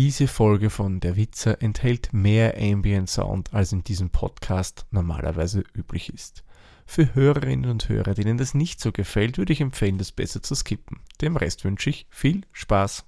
[0.00, 6.14] Diese Folge von Der Witzer enthält mehr Ambient Sound, als in diesem Podcast normalerweise üblich
[6.14, 6.44] ist.
[6.86, 10.54] Für Hörerinnen und Hörer, denen das nicht so gefällt, würde ich empfehlen, das besser zu
[10.54, 11.00] skippen.
[11.20, 13.06] Dem Rest wünsche ich viel Spaß.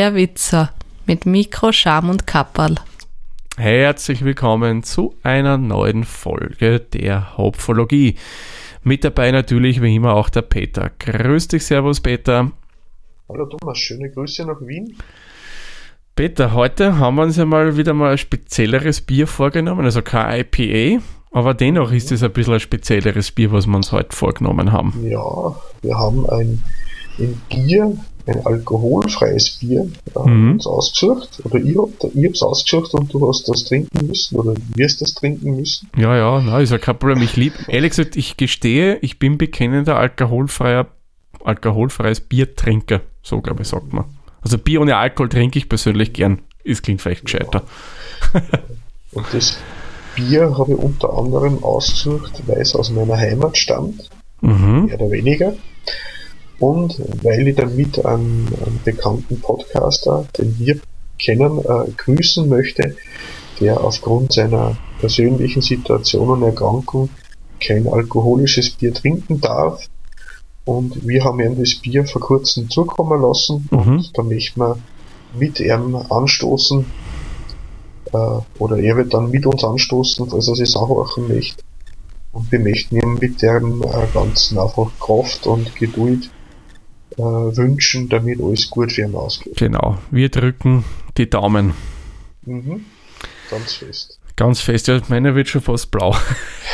[0.00, 0.72] Der Witzer
[1.04, 2.76] mit Mikro, Scham und Kapperl.
[3.58, 8.16] Herzlich willkommen zu einer neuen Folge der Hopfologie.
[8.82, 10.90] Mit dabei natürlich wie immer auch der Peter.
[11.00, 12.50] Grüß dich, Servus Peter.
[13.28, 14.96] Hallo Thomas, schöne Grüße nach Wien.
[16.16, 20.46] Peter, heute haben wir uns ja mal wieder mal ein spezielleres Bier vorgenommen, also kein
[20.50, 24.72] IPA, aber dennoch ist es ein bisschen ein spezielleres Bier, was wir uns heute vorgenommen
[24.72, 24.94] haben.
[25.06, 26.62] Ja, wir haben ein,
[27.18, 30.52] ein Bier, ein alkoholfreies Bier äh, Mhm.
[30.52, 31.40] uns ausgesucht.
[31.44, 35.14] Oder ich, hab, ich hab's ausgesucht und du hast das trinken müssen oder wirst das
[35.14, 35.88] trinken müssen.
[35.96, 37.22] Ja, ja, na, ist ja kein Problem.
[37.22, 40.86] Ich lieb, ehrlich gesagt, ich gestehe, ich bin bekennender alkoholfreier,
[41.44, 43.00] alkoholfreies Biertrinker.
[43.22, 44.04] So, glaube ich, sagt man.
[44.42, 46.40] Also Bier ohne Alkohol trinke ich persönlich gern.
[46.64, 47.62] Es klingt vielleicht gescheiter.
[49.12, 49.58] Und das
[50.16, 54.08] Bier habe ich unter anderem ausgesucht, weil es aus meiner Heimat stammt,
[54.42, 54.86] Mhm.
[54.86, 55.52] mehr oder weniger.
[56.60, 60.78] Und weil ich damit einen, einen bekannten Podcaster, den wir
[61.18, 62.96] kennen, äh, grüßen möchte,
[63.60, 67.08] der aufgrund seiner persönlichen Situation und Erkrankung
[67.60, 69.86] kein alkoholisches Bier trinken darf.
[70.66, 73.68] Und wir haben ihm das Bier vor kurzem zukommen lassen.
[73.70, 73.78] Mhm.
[73.78, 74.78] Und da möchten wir
[75.38, 76.84] mit ihm anstoßen.
[78.12, 78.16] Äh,
[78.58, 81.62] oder er wird dann mit uns anstoßen, falls er sich anhorchen möchte.
[82.32, 86.30] Und wir möchten ihm mit dem äh, ganzen einfach Kraft und Geduld
[87.16, 89.56] äh, wünschen, damit alles gut für ihn ausgeht.
[89.56, 89.98] Genau.
[90.10, 90.84] Wir drücken
[91.16, 91.74] die Daumen.
[92.42, 92.84] Mhm.
[93.50, 94.18] Ganz fest.
[94.36, 94.88] Ganz fest.
[94.88, 96.16] Ja, meine wird schon fast blau.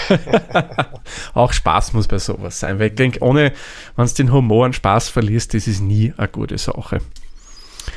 [1.34, 2.78] Auch Spaß muss bei sowas sein.
[2.78, 3.52] Weil ich denke, ohne,
[3.96, 7.00] wenn du den Humor und Spaß verlierst, das ist nie eine gute Sache.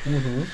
[0.05, 0.47] Mhm.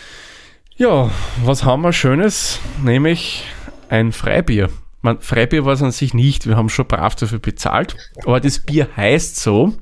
[0.75, 1.09] Ja,
[1.43, 2.59] was haben wir Schönes?
[2.83, 3.45] Nämlich
[3.89, 4.69] ein Freibier.
[5.01, 8.59] Man, Freibier war es an sich nicht, wir haben schon brav dafür bezahlt, aber das
[8.59, 9.73] Bier heißt so,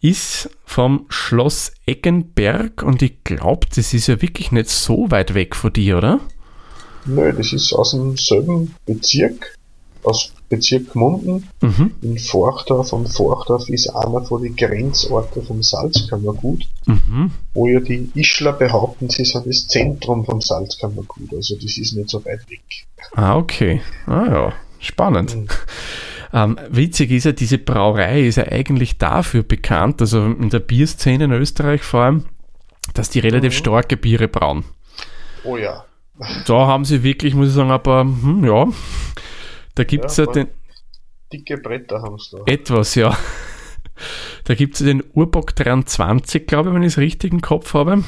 [0.00, 5.56] ist vom Schloss Eggenberg und ich glaube, das ist ja wirklich nicht so weit weg
[5.56, 6.20] von dir, oder?
[7.06, 9.54] Nö, das ist aus demselben Bezirk,
[10.04, 11.92] aus Bezirk Munden, Mhm.
[12.02, 12.92] in Forchdorf.
[12.92, 17.32] Und Forchdorf ist einer von den Grenzorten vom Salzkammergut, Mhm.
[17.54, 21.32] wo ja die Ischler behaupten, sie sind das Zentrum vom Salzkammergut.
[21.34, 22.60] Also das ist nicht so weit weg.
[23.14, 23.80] Ah, okay.
[24.06, 25.34] Ah ja, spannend.
[25.36, 25.48] Mhm.
[26.32, 31.24] Ähm, witzig ist ja, diese Brauerei ist ja eigentlich dafür bekannt, also in der Bierszene
[31.24, 32.24] in Österreich vor allem,
[32.94, 33.56] dass die relativ Mhm.
[33.58, 34.64] starke Biere brauen.
[35.44, 35.84] Oh ja.
[36.46, 38.66] Da haben sie wirklich, muss ich sagen, aber hm, ja,
[39.74, 40.48] da gibt es ja, Ja, den,
[41.32, 42.42] Dicke Bretter haben sie da.
[42.46, 43.16] etwas, ja.
[44.44, 48.04] Da gibt es den Urbock 23, glaube ich, wenn ich es richtig im Kopf habe.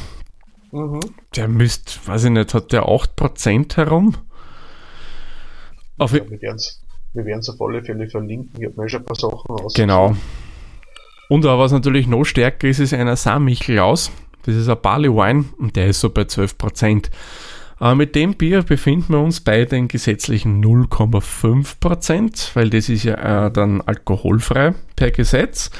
[0.73, 1.01] Mhm.
[1.37, 4.17] Der müsste, weiß ich nicht, hat der 8% herum?
[5.99, 6.21] Auf, Ja,
[7.12, 8.60] wir wir werden's auf alle Fälle verlinken.
[8.60, 9.75] Ich habe mir schon ein paar Sachen aus.
[9.75, 10.16] Genau.
[11.28, 14.10] Und aber was natürlich noch stärker ist, ist einer Samichlaus.
[14.44, 17.10] Das ist ein Barley Wine und der ist so bei 12%.
[17.78, 23.47] Aber mit dem Bier befinden wir uns bei den gesetzlichen 0,5%, weil das ist ja
[23.47, 25.71] äh, dann alkoholfrei per Gesetz.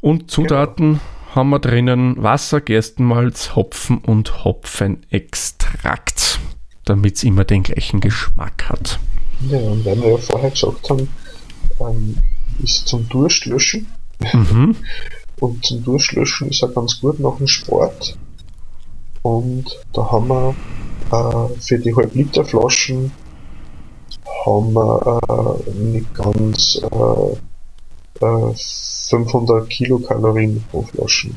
[0.00, 1.00] Und Zutaten
[1.34, 6.40] haben wir drinnen Wasser, Gerstenmalz, Hopfen und Hopfenextrakt,
[6.84, 8.98] damit es immer den gleichen Geschmack hat.
[9.42, 11.08] Ja, und weil wir ja vorher gesagt haben,
[11.80, 12.16] ähm,
[12.62, 13.86] ist zum Durstlöschen.
[14.32, 14.76] Mhm.
[15.40, 18.18] Und zum Durstlöschen ist er ganz gut nach dem Sport.
[19.22, 20.54] Und da haben wir
[21.12, 23.12] äh, für die Halb-Liter-Flaschen
[24.44, 25.20] haben wir
[25.66, 28.54] äh, nicht ganz äh, äh,
[29.08, 31.34] 500 Kilokalorien pro Flaschen.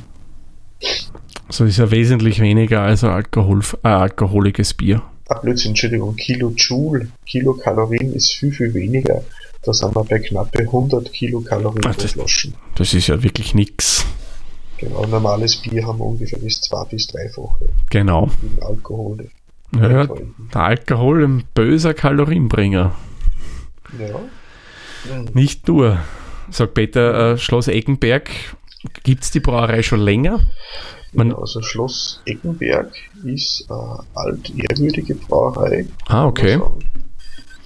[1.49, 5.03] So ist ja wesentlich weniger als ein Alkohol, äh, alkoholiges Bier.
[5.33, 9.23] Ah, Blödsinn, Entschuldigung, Kilojoule, Kilokalorien ist viel, viel weniger.
[9.63, 12.53] Da sind wir bei knappe 100 Kilokalorien Ach, pro das- Flaschen.
[12.75, 14.05] Das ist ja wirklich nix.
[14.77, 18.29] Genau, normales Bier haben wir ungefähr das zwei- bis dreifache Genau.
[18.41, 19.29] im Alkohol.
[19.73, 20.05] Ja,
[20.53, 22.93] der Alkohol ein böser Kalorienbringer.
[23.99, 24.19] ja.
[25.15, 25.29] Hm.
[25.33, 25.99] Nicht nur.
[26.51, 28.29] Sagt Peter, äh, Schloss Eggenberg,
[29.03, 30.39] gibt es die Brauerei schon länger?
[31.13, 32.93] Man- also Schloss Eckenberg
[33.23, 35.85] ist eine altehrwürdige Brauerei.
[36.07, 36.59] Ah, okay.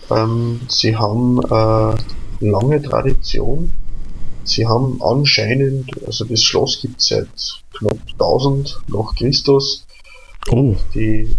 [0.10, 1.96] Ähm, sie haben äh,
[2.46, 3.72] lange Tradition.
[4.44, 7.28] Sie haben anscheinend, also das Schloss gibt es seit
[7.78, 9.86] knapp 1000 nach Christus.
[10.52, 10.76] Oh.
[10.94, 11.36] Die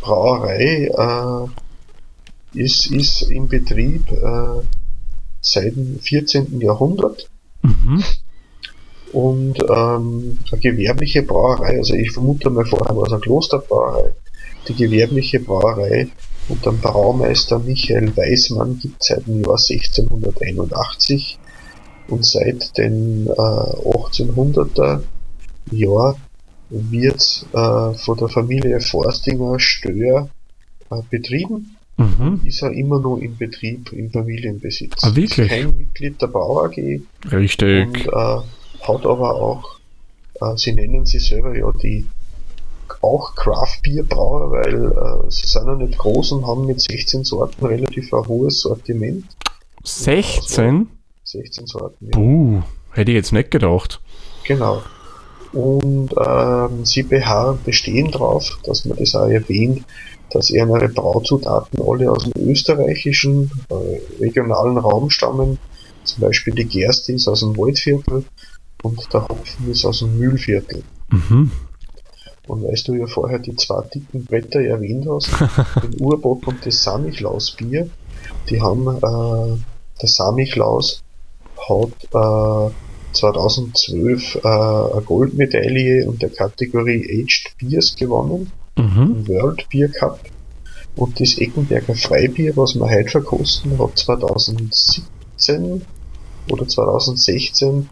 [0.00, 4.62] Brauerei äh, ist, ist im Betrieb äh,
[5.40, 6.60] seit dem 14.
[6.60, 7.28] Jahrhundert.
[7.62, 8.02] Mhm.
[9.12, 14.12] Und ähm, eine gewerbliche Brauerei, also ich vermute mal vorher war es eine Klosterbrauerei.
[14.68, 16.08] Die gewerbliche Brauerei
[16.48, 21.38] unter dem Braumeister Michael Weismann gibt es seit dem Jahr 1681
[22.08, 25.02] und seit den äh, 1800er
[25.70, 26.16] Jahr
[26.68, 30.28] wird äh, von der Familie Forstinger Stör
[30.90, 31.76] äh, betrieben.
[31.96, 32.40] Mhm.
[32.44, 35.02] Ist er immer noch im Betrieb, im Familienbesitz.
[35.02, 35.50] Ah, wirklich?
[35.50, 37.86] Ist kein Mitglied der Bau AG Richtig.
[37.86, 38.42] und äh,
[38.82, 39.78] hat aber auch,
[40.40, 42.06] äh, sie nennen sie selber ja die
[43.02, 47.24] auch Craft Beer Brauer, weil äh, sie sind ja nicht groß und haben mit 16
[47.24, 49.24] Sorten relativ ein hohes Sortiment.
[49.84, 50.88] 16?
[51.24, 52.06] 16 Sorten.
[52.06, 52.10] Ja.
[52.12, 52.62] Puh,
[52.92, 54.00] hätte ich jetzt nicht gedacht.
[54.44, 54.82] Genau.
[55.52, 59.84] Und ähm, sie beharren, bestehen drauf, dass man das auch erwähnt,
[60.30, 65.58] dass ihre Brauzutaten alle aus dem österreichischen äh, regionalen Raum stammen.
[66.04, 68.24] Zum Beispiel die Gerste ist aus dem Waldviertel
[68.82, 70.82] und der Hopfen ist aus dem Mühlviertel.
[71.10, 71.50] Mhm.
[72.46, 75.30] Und weißt du ja vorher die zwei dicken Bretter erwähnt hast,
[75.82, 77.88] den Urbock und das Samichlaus-Bier,
[78.48, 79.58] die haben, äh,
[80.00, 81.02] der Samichlaus
[81.68, 82.72] hat äh,
[83.12, 89.02] 2012 äh, eine Goldmedaille in der Kategorie Aged Beers gewonnen, Mhm.
[89.02, 90.20] im World Beer Cup.
[90.96, 95.82] Und das Eckenberger Freibier, was wir heute verkosten, hat 2017
[96.50, 97.88] oder 2016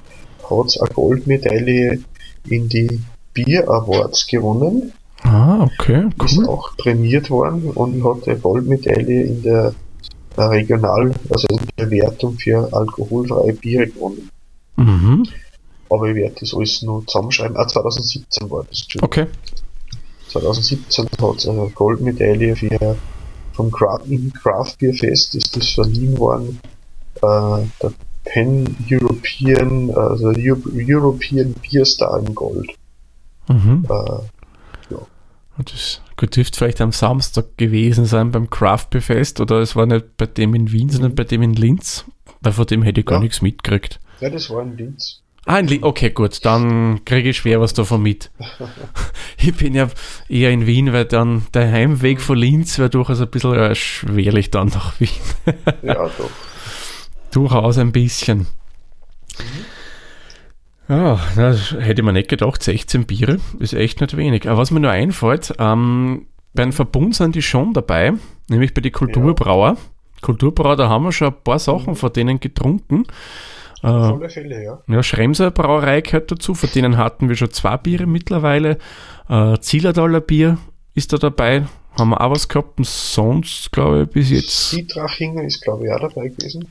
[0.50, 2.00] hat eine Goldmedaille
[2.48, 3.00] in die
[3.34, 4.92] Beer Awards gewonnen
[5.22, 6.48] Ah, okay, ist cool.
[6.48, 9.74] auch prämiert worden und hat eine Goldmedaille in der
[10.36, 14.30] äh, Regional, also in der Wertung für alkoholfreie Biere gewonnen.
[14.76, 15.24] Mhm.
[15.90, 17.56] Aber ich werde das alles nur zusammenschreiben.
[17.56, 18.86] Ah, 2017 war das.
[19.02, 19.26] Okay.
[20.28, 22.96] 2017 hat es eine Goldmedaille für
[23.54, 24.04] vom Craft,
[24.40, 26.60] Craft Beer Fest ist das verliehen worden.
[27.16, 27.92] Äh, der
[28.32, 32.70] Pan European, also Eu- European Beer Star in Gold.
[33.48, 33.86] Mhm.
[33.88, 34.94] Äh,
[35.56, 39.74] Und Das gut, dürfte vielleicht am Samstag gewesen sein beim Craft Beer Fest oder es
[39.74, 42.04] war nicht bei dem in Wien, sondern bei dem in Linz.
[42.40, 43.22] Weil von dem hätte ich gar Ja.
[43.22, 43.98] nichts mitgekriegt.
[44.20, 45.22] ja, das war ein Linz.
[45.46, 45.82] Ah, in Linz.
[45.82, 48.30] Okay, gut, dann kriege ich schwer was davon mit.
[49.38, 49.88] ich bin ja
[50.28, 54.50] eher in Wien, weil dann der Heimweg von Linz wäre durchaus ein bisschen äh, schwerlich
[54.52, 55.08] dann nach Wien.
[55.82, 56.30] Ja, doch.
[57.30, 58.46] Durchaus ein bisschen.
[60.88, 62.62] Ja, das hätte man nicht gedacht.
[62.62, 64.48] 16 Biere ist echt nicht wenig.
[64.48, 68.14] Aber was mir nur einfällt, ähm, beim Verbund sind die schon dabei,
[68.48, 69.76] nämlich bei den Kulturbrauer.
[70.22, 73.04] Kulturbrauer, da haben wir schon ein paar Sachen von denen getrunken.
[73.82, 74.82] Äh, Fälle, ja.
[74.88, 78.78] ja, Schremser Brauerei gehört dazu, von denen hatten wir schon zwei Biere mittlerweile.
[79.28, 80.58] Äh, Zillertaler Bier
[80.94, 81.66] ist da dabei,
[81.96, 84.70] haben wir auch was gehabt und sonst, glaube ich, bis jetzt.
[84.70, 86.68] Siedrachinger ist, glaube ich, auch dabei gewesen.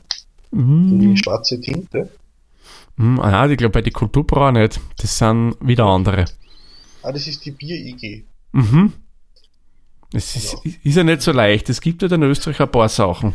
[0.50, 2.08] Mm, Die schwarze Tinte.
[2.96, 4.80] mm, ah, ich glaube bei den Kulturbrauer nicht.
[4.98, 6.24] Das sind wieder andere.
[7.02, 8.24] Ah, das ist die Bier-IG.
[8.52, 8.92] Mhm.
[10.12, 11.68] Es ist, ist ja nicht so leicht.
[11.68, 13.34] Es gibt ja in Österreich ein paar Sachen.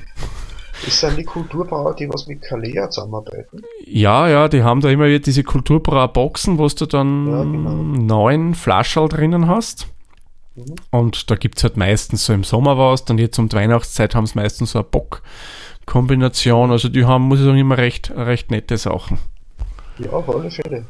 [0.84, 3.62] Das sind die Kulturbrauer, die was mit Kalea zusammenarbeiten.
[3.86, 7.74] Ja, ja, die haben da immer wieder diese Kulturbrauer-Boxen, wo du dann Ja, genau.
[7.76, 9.88] neun Flaschen drinnen hast.
[10.56, 10.76] Mhm.
[10.90, 14.16] Und da gibt es halt meistens so im Sommer was, dann jetzt um die Weihnachtszeit
[14.16, 14.88] haben sie meistens so eine
[15.86, 16.72] Bock-Kombination.
[16.72, 19.20] Also die haben, muss ich sagen, immer recht, recht nette Sachen.
[20.00, 20.86] Ja, Fälle.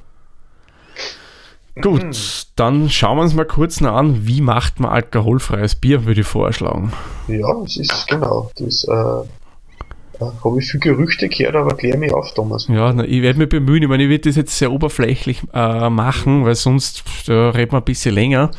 [1.82, 6.22] Gut, dann schauen wir uns mal kurz noch an, wie macht man alkoholfreies Bier, würde
[6.22, 6.94] ich vorschlagen.
[7.28, 8.52] Ja, es ist genau.
[8.58, 12.68] Das äh, äh, habe ich viel Gerüchte gehört, aber klär mich auf, Thomas.
[12.68, 13.82] Ja, na, ich werde mich bemühen.
[13.82, 17.80] Ich meine, ich werde das jetzt sehr oberflächlich äh, machen, weil sonst da reden wir
[17.80, 18.52] ein bisschen länger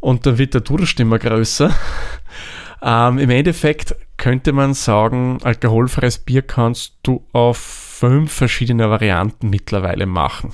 [0.00, 1.70] und dann wird der Durst immer größer.
[2.82, 10.06] Ähm, Im Endeffekt könnte man sagen, alkoholfreies Bier kannst du auf fünf verschiedene Varianten mittlerweile
[10.06, 10.52] machen.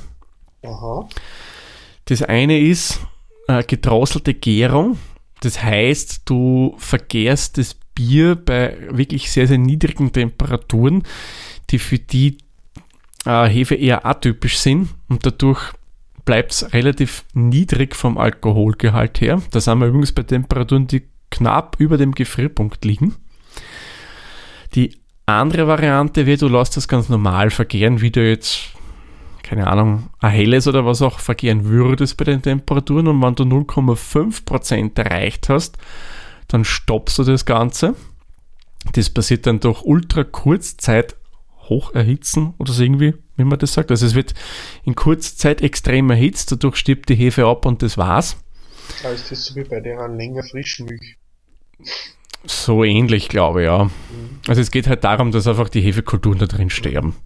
[0.65, 1.09] Aha.
[2.07, 3.01] Das eine ist
[3.49, 4.99] äh, gedrosselte Gärung.
[5.41, 11.03] Das heißt, du vergärst das Bier bei wirklich sehr, sehr niedrigen Temperaturen,
[11.71, 12.39] die für die
[13.25, 15.73] äh, Hefe eher atypisch sind und dadurch
[16.25, 19.41] bleibt es relativ niedrig vom Alkoholgehalt her.
[19.51, 23.17] Da sind wir übrigens bei Temperaturen, die knapp über dem Gefrierpunkt liegen.
[24.75, 28.77] Die andere Variante wäre, du lässt das ganz normal vergären, wie du jetzt
[29.47, 33.45] keine Ahnung, ein helles oder was auch vergären würdest bei den Temperaturen und wenn du
[33.45, 35.79] 0,5% erreicht hast,
[36.49, 37.95] dann stoppst du das Ganze
[38.93, 41.17] Das passiert dann durch ultra Kurzzeit
[41.69, 43.93] hocherhitzen oder so irgendwie, wie man das sagt.
[43.93, 44.35] Also es wird
[44.85, 48.37] in kurzer Zeit extrem erhitzt, dadurch stirbt die Hefe ab und das war's.
[49.03, 51.17] Da ist das so wie bei der länger Frischmilch.
[52.45, 53.91] So ähnlich, glaube ich, ja.
[54.47, 57.17] Also es geht halt darum, dass einfach die Hefekulturen da drin sterben.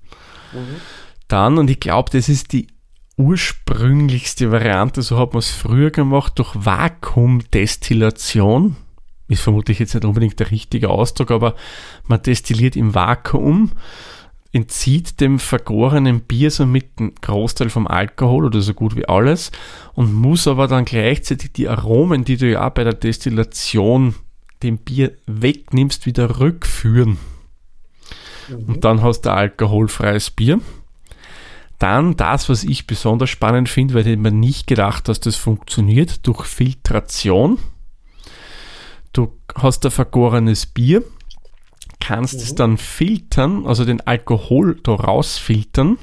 [1.29, 2.69] Dann, und ich glaube, das ist die
[3.17, 8.77] ursprünglichste Variante, so hat man es früher gemacht, durch Vakuumdestillation.
[9.29, 11.55] Ist vermutlich jetzt nicht unbedingt der richtige Ausdruck, aber
[12.05, 13.73] man destilliert im Vakuum,
[14.53, 19.53] entzieht dem vergorenen Bier somit einen Großteil vom Alkohol oder so gut wie alles
[19.95, 24.15] und muss aber dann gleichzeitig die Aromen, die du ja auch bei der Destillation
[24.63, 27.19] dem Bier wegnimmst, wieder rückführen.
[28.51, 30.61] Und dann hast du alkoholfreies Bier.
[31.79, 36.27] Dann das, was ich besonders spannend finde, weil ich mir nicht gedacht, dass das funktioniert,
[36.27, 37.59] durch Filtration.
[39.13, 41.05] Du hast ein vergorenes Bier,
[42.01, 45.99] kannst es dann filtern, also den Alkohol da rausfiltern.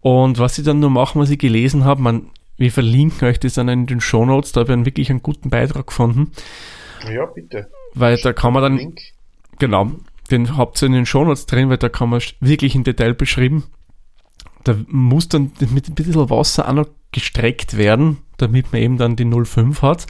[0.00, 3.54] Und was sie dann nur machen, was ich gelesen habe, man, wir verlinken euch das
[3.54, 6.32] dann in den Shownotes, da habe ich einen wirklich einen guten Beitrag gefunden,
[7.12, 7.68] Ja, bitte.
[7.94, 9.00] weil da kann man dann Link.
[9.58, 9.90] Genau,
[10.30, 13.64] den habt ihr in den Shownotes drin, weil da kann man wirklich im Detail beschrieben.
[14.64, 19.16] Da muss dann mit ein bisschen Wasser auch noch gestreckt werden, damit man eben dann
[19.16, 20.06] die 0,5 hat.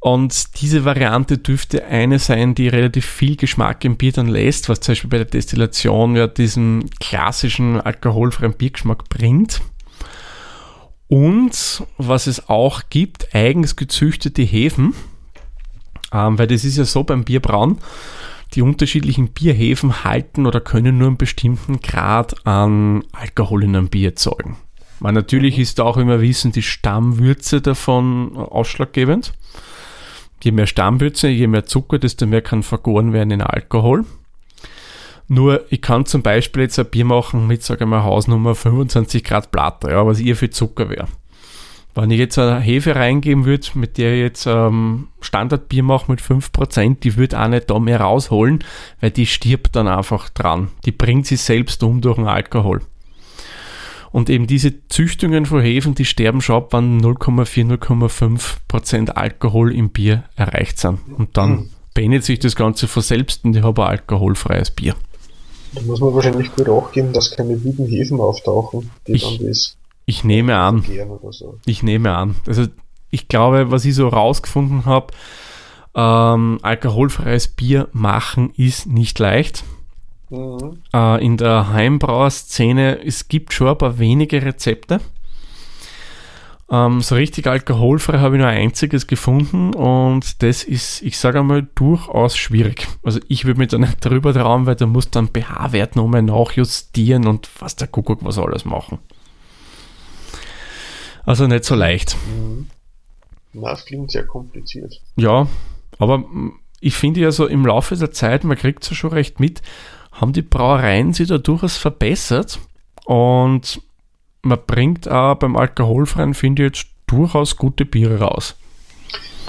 [0.00, 4.80] Und diese Variante dürfte eine sein, die relativ viel Geschmack im Bier dann lässt, was
[4.80, 9.60] zum Beispiel bei der Destillation ja diesen klassischen alkoholfreien Biergeschmack bringt.
[11.06, 14.94] Und was es auch gibt, eigens gezüchtete Hefen,
[16.12, 17.78] ähm, weil das ist ja so beim Bierbrauen,
[18.54, 24.10] die unterschiedlichen Bierhefen halten oder können nur einen bestimmten Grad an Alkohol in einem Bier
[24.10, 24.56] erzeugen.
[24.98, 29.32] Weil natürlich ist da auch, wie wir wissen, die Stammwürze davon ausschlaggebend.
[30.42, 34.04] Je mehr Stammwürze, je mehr Zucker, desto mehr kann vergoren werden in Alkohol.
[35.28, 39.22] Nur, ich kann zum Beispiel jetzt ein Bier machen mit, sage ich mal, Hausnummer 25
[39.22, 41.06] Grad Platte, ja, was ihr für Zucker wäre.
[41.94, 46.20] Wenn ich jetzt eine Hefe reingeben würde, mit der ich jetzt ähm, Standardbier mache mit
[46.20, 48.64] 5%, die würde auch nicht da mehr rausholen,
[49.00, 50.68] weil die stirbt dann einfach dran.
[50.84, 52.80] Die bringt sich selbst um durch den Alkohol.
[54.12, 59.90] Und eben diese Züchtungen von Hefen, die sterben schon ab, wenn 0,4, 0,5% Alkohol im
[59.90, 60.98] Bier erreicht sind.
[61.16, 64.94] Und dann beendet sich das Ganze von selbst und ich habe ein alkoholfreies Bier.
[65.72, 69.76] Da muss man wahrscheinlich gut achten, dass keine wilden Hefen auftauchen, die Ich- dann das
[70.06, 70.84] Ich nehme an,
[71.30, 71.58] so.
[71.66, 72.34] Ich nehme an.
[72.48, 72.66] Also
[73.10, 75.14] ich glaube, was ich so rausgefunden habe,
[75.94, 79.62] ähm, alkoholfreies Bier machen ist nicht leicht.
[80.30, 80.78] Mhm.
[80.94, 85.00] Äh, in der Heimbrauerszene, es gibt schon ein paar wenige Rezepte.
[86.70, 91.40] Ähm, so richtig alkoholfrei habe ich nur ein einziges gefunden und das ist, ich sage
[91.40, 92.86] einmal, durchaus schwierig.
[93.02, 97.26] Also ich würde mich da nicht drüber trauen, weil da muss dann pH-Wert nochmal nachjustieren
[97.26, 98.98] und was der Kuckuck was alles machen.
[101.26, 102.16] Also nicht so leicht.
[103.52, 105.00] Na, das klingt sehr kompliziert.
[105.16, 105.48] Ja,
[105.98, 106.24] aber
[106.80, 109.60] ich finde ja so im Laufe der Zeit, man kriegt es ja schon recht mit,
[110.20, 112.58] haben die Brauereien sich da durchaus verbessert
[113.06, 113.80] und
[114.42, 118.54] man bringt auch beim Alkoholfreien, finde ich jetzt durchaus gute Biere raus.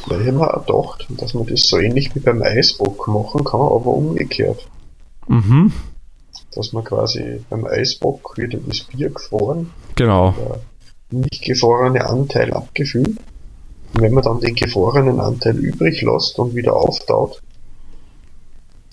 [0.10, 3.60] Da hätte man auch gedacht, dass man das so ähnlich wie beim Eisbock machen kann,
[3.60, 4.68] aber umgekehrt.
[5.28, 5.72] Mhm,
[6.56, 10.34] Dass man quasi beim Eisbock wird das Bier gefroren, genau.
[11.12, 13.18] der nicht gefrorene Anteil abgefüllt.
[13.94, 17.42] Und wenn man dann den gefrorenen Anteil übrig lässt und wieder auftaut,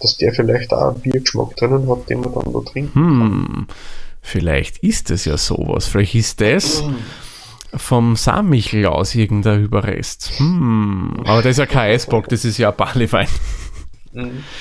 [0.00, 2.94] dass der vielleicht auch einen Biergeschmack drinnen hat, den man dann da trinkt.
[2.94, 3.66] Hm,
[4.22, 5.86] vielleicht ist es ja sowas.
[5.86, 6.82] Vielleicht ist das
[7.74, 10.32] vom Sammichel aus irgendein Überrest.
[10.38, 13.28] Hm, aber das ist ja kein Eisbock, das ist ja ein Barleywein.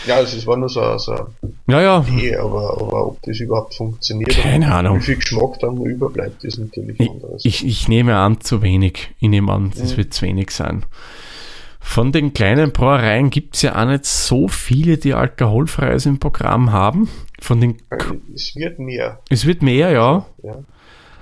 [0.06, 1.26] Ja, also es war nur so, so eine
[1.68, 4.98] Ja, ja, Idee, aber, aber ob das überhaupt funktioniert Keine und Ahnung.
[5.00, 7.46] wie viel Geschmack dann überbleibt, ist natürlich Ich, anderes.
[7.46, 9.10] ich, ich nehme an, zu wenig.
[9.20, 10.84] Ich nehme an, das wird zu wenig sein.
[11.90, 16.72] Von den kleinen Brauereien gibt es ja auch nicht so viele, die alkoholfreies im Programm
[16.74, 17.10] haben.
[17.40, 19.20] Von den, Weil es wird mehr.
[19.30, 20.56] es wird mehr, ja, Ja.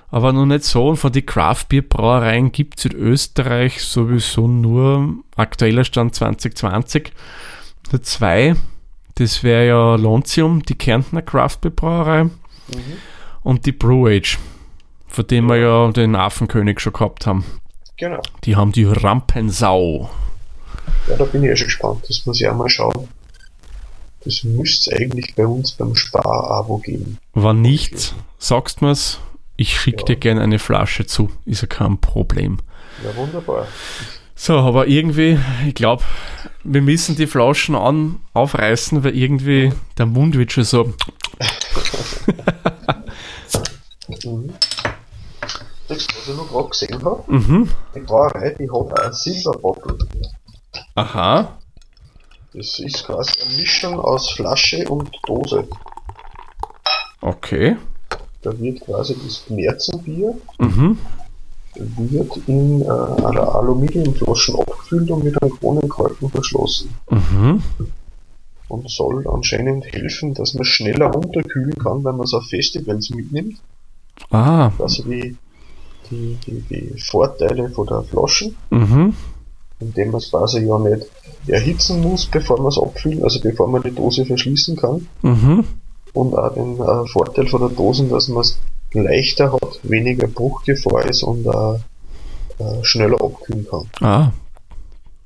[0.10, 0.89] aber noch nicht so.
[0.89, 7.12] Und von den Craft Beer Brauereien gibt es in Österreich sowieso nur aktueller Stand 2020.
[7.91, 8.55] Nur zwei.
[9.15, 12.25] Das wäre ja Lontium, die Kärntner Craft Beer Brauerei
[13.43, 14.39] und die Brew Age,
[15.07, 17.45] von dem wir ja den Affenkönig schon gehabt haben.
[17.98, 18.22] Genau.
[18.43, 20.10] Die haben die Rampensau.
[21.08, 22.06] Ja, da bin ich ja schon gespannt.
[22.08, 23.08] Das muss ich auch mal schauen.
[24.24, 27.20] Das müsste es eigentlich bei uns beim Spar-Abo geben.
[27.34, 29.20] War nicht, sagst mir's,
[29.56, 30.06] ich schicke Ja.
[30.06, 32.58] dir gerne eine Flasche zu, ist ja kein Problem.
[33.04, 33.68] Ja, wunderbar.
[34.36, 36.04] So, aber irgendwie, ich glaube,
[36.63, 40.94] wir müssen die Flaschen an, aufreißen, weil irgendwie der Mund wird schon so.
[44.25, 44.54] Mhm.
[45.88, 47.70] Das, was ich noch gerade gesehen habe, Mhm.
[47.96, 49.98] die Brauerei, die hat ein Silberbottle.
[50.96, 51.58] Aha.
[52.53, 55.67] Das ist quasi eine Mischung aus Flasche und Dose.
[57.22, 57.75] Okay.
[58.41, 60.98] Da wird quasi das Märzenbier Mhm.
[61.75, 66.96] wird in äh, einer Aluminiumflasche abgefüllt und mit einem Kronenkorken verschlossen.
[67.10, 67.62] Mhm.
[68.70, 73.58] Und soll anscheinend helfen, dass man schneller runterkühlen kann, wenn man es auf Festivals mitnimmt.
[74.32, 74.72] Ah.
[74.79, 75.36] Also die,
[76.10, 79.13] die, die, die Vorteile von der Flaschen, Mhm.
[79.79, 81.05] Indem man es quasi ja nicht
[81.48, 85.08] erhitzen muss, bevor man es abfüllt, also bevor man die Dose verschließen kann.
[85.22, 85.63] Mhm.
[86.13, 88.58] Und auch den äh, Vorteil von der Dosen, dass man es
[88.94, 91.75] leichter hat, weniger Bruchgefahr ist und äh,
[92.63, 93.89] äh, schneller abkühlen kann.
[94.01, 94.32] Ah.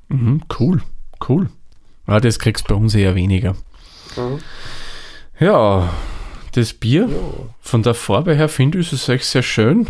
[0.08, 0.42] Mhm.
[0.58, 0.82] Cool.
[1.28, 1.48] Cool.
[2.06, 3.52] Ah, das kriegst du bei uns eher weniger.
[4.16, 4.38] Mhm.
[5.38, 5.88] Ja,
[6.52, 7.16] das Bier, Ja.
[7.60, 9.86] von der Farbe her finde ich es echt sehr schön.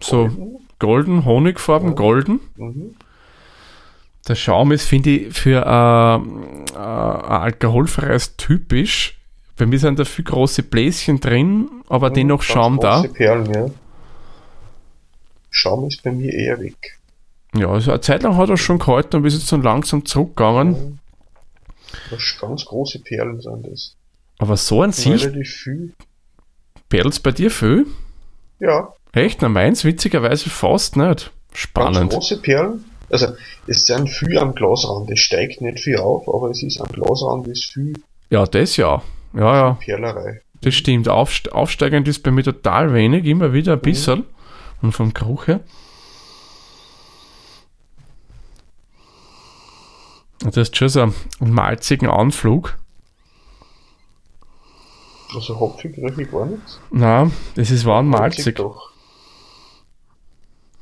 [0.00, 0.30] So
[0.78, 2.38] golden, Honigfarben, golden.
[2.56, 2.94] Mhm.
[4.28, 9.18] Der Schaum ist, finde ich, für äh, äh, ein alkoholfreies typisch.
[9.56, 13.00] Bei mir sind da viel große Bläschen drin, aber dennoch Ganz Schaum da.
[13.00, 13.70] große Perlen, ja.
[15.50, 16.98] Schaum ist bei mir eher weg.
[17.54, 21.00] Ja, also eine Zeit lang hat er schon gehalten und ist jetzt dann langsam zurückgegangen.
[22.10, 23.96] Das ganz große Perlen sind das.
[24.38, 25.26] Aber so an sich,
[26.88, 27.86] perlt's bei dir viel?
[28.60, 29.40] Ja, Echt?
[29.42, 31.06] Na, meins witzigerweise fast nicht.
[31.06, 32.12] ganz Spannend.
[32.12, 32.84] große Perlen.
[33.10, 33.28] Also,
[33.66, 35.10] es sind viel am Glasrand.
[35.10, 37.94] Es steigt nicht viel auf, aber es ist am Glasrand ist viel
[38.30, 39.02] Ja, das ja.
[39.34, 39.78] Ja, ja.
[39.80, 40.40] Perlerei.
[40.60, 41.08] Das stimmt.
[41.08, 44.24] Aufst aufsteigend ist bei mir total wenig, immer wieder ein bisschen.
[44.82, 45.60] Und vom Geruch her.
[50.40, 52.78] Das ist schon so einen malzigen Anflug.
[55.34, 56.80] Also, hopfig rieche ich gar nichts.
[56.90, 58.56] Na, das ist warm Malzig malzig.
[58.56, 58.92] doch.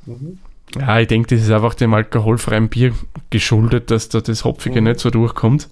[0.05, 0.39] Mhm.
[0.75, 2.93] Ja, ich denke, das ist einfach dem alkoholfreien Bier
[3.31, 4.89] geschuldet, dass da das Hopfige Mhm.
[4.89, 5.69] nicht so durchkommt.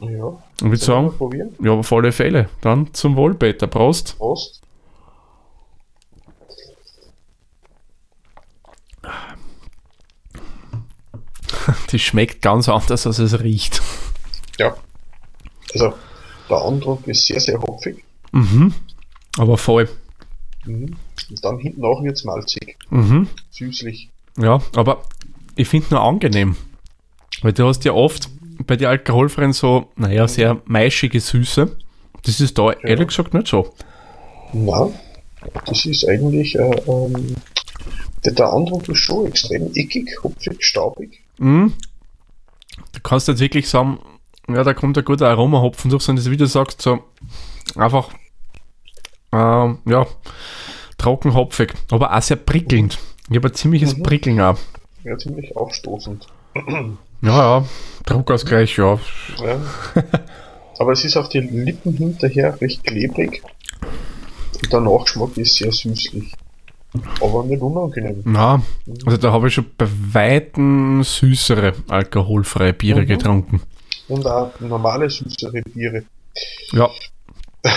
[0.00, 0.32] Ja.
[0.58, 1.54] Ich würde sagen, probieren?
[1.60, 2.48] ja, auf alle Fälle.
[2.60, 3.66] Dann zum Wohl, Peter.
[3.66, 4.16] Prost.
[4.18, 4.62] Prost.
[11.90, 13.82] Das schmeckt ganz anders, als es riecht.
[14.58, 14.76] Ja.
[15.74, 15.94] Also,
[16.48, 18.02] der Andruck ist sehr, sehr hopfig.
[18.32, 18.74] Mhm.
[19.38, 19.88] Aber voll.
[20.68, 20.96] Mhm.
[21.30, 22.76] Und dann hinten auch wird's malzig.
[22.90, 23.28] Mhm.
[23.50, 24.10] Süßlich.
[24.38, 25.02] Ja, aber
[25.56, 26.56] ich finde nur angenehm.
[27.42, 28.28] Weil du hast ja oft
[28.66, 31.76] bei den alkoholfreien so, naja, sehr maischige Süße.
[32.22, 33.72] Das ist da ehrlich gesagt nicht so.
[34.52, 34.90] Na,
[35.64, 37.36] das ist eigentlich, äh, ähm,
[38.24, 41.22] der, der Andruck ist schon extrem eckig, hopfig, staubig.
[41.38, 41.74] Mhm.
[42.92, 43.98] Du kannst jetzt wirklich sagen,
[44.48, 47.00] ja, da kommt ein guter Aromahopfen durch, sondern das, wie du sagst, so
[47.76, 48.10] einfach,
[49.32, 50.06] ähm, ja,
[50.98, 52.98] trockenhopfig, aber auch sehr prickelnd.
[53.30, 54.02] Ich habe ein ziemliches Mhm.
[54.02, 54.58] Prickeln auch.
[55.04, 56.26] Ja, ziemlich aufstoßend.
[57.22, 57.64] Ja, ja,
[58.06, 58.98] Druckausgleich, ja.
[59.42, 59.60] Ja.
[60.78, 63.42] Aber es ist auf die Lippen hinterher recht klebrig.
[64.62, 66.32] Und der Nachgeschmack ist sehr süßlich.
[67.20, 68.22] Aber nicht unangenehm.
[68.24, 68.62] Na,
[69.04, 73.06] also da habe ich schon bei Weitem süßere alkoholfreie Biere Mhm.
[73.06, 73.62] getrunken.
[74.08, 76.04] Und auch normale süßere Biere.
[76.72, 76.88] Ja.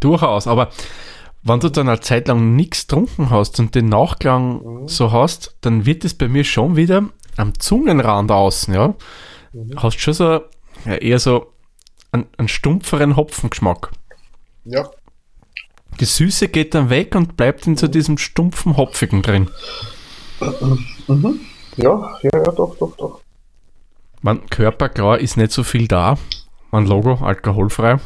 [0.00, 0.70] Durchaus, aber
[1.42, 4.88] wenn du dann eine Zeit lang nichts getrunken hast und den Nachklang Mhm.
[4.88, 7.04] so hast, dann wird es bei mir schon wieder
[7.36, 8.94] am Zungenrand außen, ja.
[9.52, 9.72] Mhm.
[9.76, 10.40] Hast schon so
[10.84, 11.52] ja, eher so
[12.12, 13.90] einen, einen stumpferen Hopfengeschmack.
[14.64, 14.90] Ja,
[15.98, 17.92] Die Süße geht dann weg und bleibt in so Mhm.
[17.92, 19.50] diesem stumpfen Hopfigen drin.
[21.76, 23.20] ja, ja, ja, doch, doch, doch.
[24.22, 26.16] Man, Körper, klar, ist nicht so viel da.
[26.70, 27.98] Mein Logo, alkoholfrei.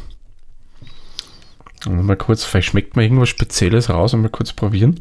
[1.86, 4.98] Und mal kurz, vielleicht schmeckt mir irgendwas Spezielles raus und mal kurz probieren.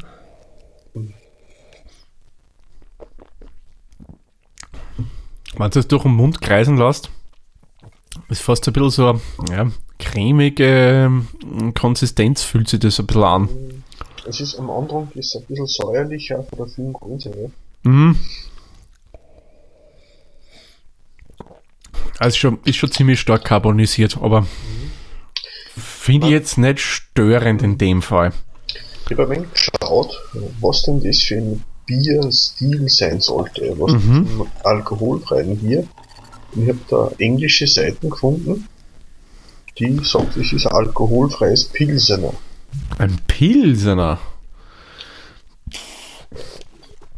[5.56, 7.10] Wenn du es durch den Mund kreisen lässt,
[8.28, 9.20] ist fast ein bisschen so eine
[9.50, 13.48] ja, cremige ähm, Konsistenz, fühlt sich das ein bisschen an.
[14.26, 17.50] Es ist am Anfang ist ein bisschen säuerlicher von der vielen Kohlensäure.
[17.84, 18.18] Mhm.
[22.18, 24.46] Also schon, ist schon ziemlich stark carbonisiert, aber
[26.04, 28.32] finde ich jetzt nicht störend in dem Fall.
[29.06, 30.20] Ich habe ein wenig geschaut,
[30.60, 34.26] was denn das für ein Bierstil sein sollte, was Mhm.
[34.28, 35.86] zum alkoholfreien Bier.
[36.54, 38.68] Und ich habe da englische Seiten gefunden,
[39.78, 42.34] die sagt, es ist ein alkoholfreies Pilsener.
[42.98, 44.18] Ein Pilsener.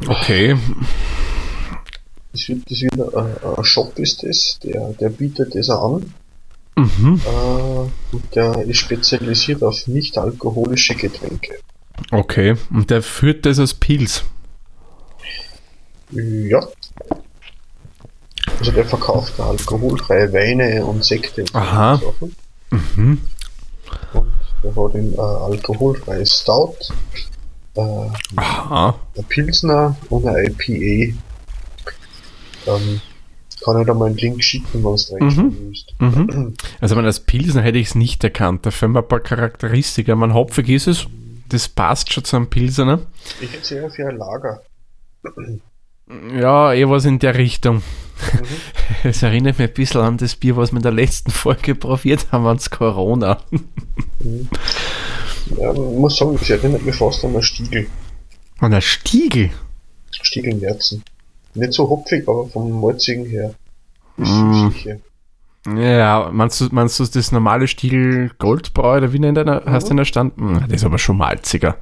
[0.06, 0.56] Okay.
[2.32, 6.12] Das wird, das wird ein, ein Shop ist das, der, der bietet das an.
[6.76, 7.20] Mhm.
[7.24, 11.54] Äh, und der ist spezialisiert auf nicht alkoholische Getränke.
[12.10, 12.56] Okay.
[12.70, 14.24] Und der führt das als Pilz.
[16.10, 16.60] Ja.
[18.58, 21.96] Also der verkauft alkoholfreie Weine und Sekte und Aha.
[21.96, 22.36] Sachen.
[22.70, 23.20] Mhm.
[24.12, 26.76] Und der hat ein äh, alkoholfreies Stout,
[27.74, 28.98] äh, Aha.
[29.16, 31.16] ein Pilsner und ein IPA.
[32.66, 33.00] Ähm,
[33.66, 35.94] kann ich da mal einen Link schicken, wenn es reinschauen willst.
[35.98, 36.54] Mhm.
[36.80, 38.64] Also man als Pilsner hätte ich es nicht erkannt.
[38.64, 40.14] Da fehlen mir ein paar Charakteristika.
[40.14, 41.06] Man hopfig ist es.
[41.48, 43.00] Das passt schon zu einem Pilsener.
[43.40, 44.62] Ich hätte sehr für ein Lager.
[46.40, 47.82] Ja, eh was in der Richtung.
[49.04, 52.32] Es erinnert mich ein bisschen an das Bier, was wir in der letzten Folge probiert
[52.32, 53.40] haben, ans Corona.
[55.58, 57.88] Ja, man muss sagen, das erinnert mich fast an einen Stiegel.
[58.58, 59.50] An der Stiegel.
[60.10, 61.04] Stiegelnerzen.
[61.56, 63.54] Nicht so hopfig, aber vom Malzigen her.
[64.16, 64.68] Mm.
[65.76, 69.88] Ja, meinst du, meinst du das normale Stiegel Goldbräu oder wie nennt der, hast du
[69.88, 70.36] denn da stand?
[70.36, 71.76] Hm, Das ist aber schon malziger.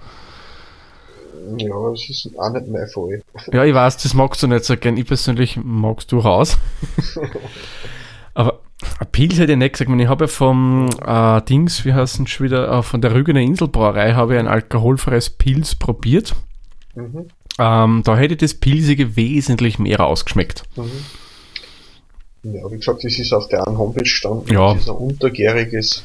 [1.58, 3.22] Ja, das ist auch nicht mein Fall.
[3.52, 4.96] Ja, ich weiß, das magst du nicht so gern.
[4.96, 6.56] Ich persönlich mag's durchaus.
[8.34, 8.60] Aber
[8.98, 9.90] ein Pilz hätte ich nicht gesagt.
[9.90, 13.40] Ich, habe ja vom äh, Dings, wie heißt denn schon wieder, äh, von der Rügener
[13.40, 16.34] Inselbrauerei habe ich ein alkoholfreies Pilz probiert.
[16.94, 17.28] Mhm.
[17.58, 20.64] Ähm, da hätte das Pilzige wesentlich mehr rausgeschmeckt.
[20.76, 22.54] Mhm.
[22.54, 24.52] Ja, wie gesagt, das ist auf der einen Homepage gestanden.
[24.52, 24.74] Ja.
[24.74, 26.04] Das ist ein untergäriges,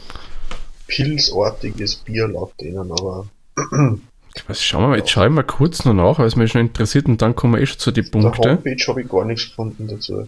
[0.88, 3.28] pilzartiges Bier laut denen, aber
[4.48, 6.62] Was schauen wir mal, jetzt schaue ich mal kurz noch nach, weil es mich schon
[6.62, 8.50] interessiert und dann kommen wir eh schon zu den auf der Punkten.
[8.50, 10.28] Homepage habe ich gar nichts gefunden dazu.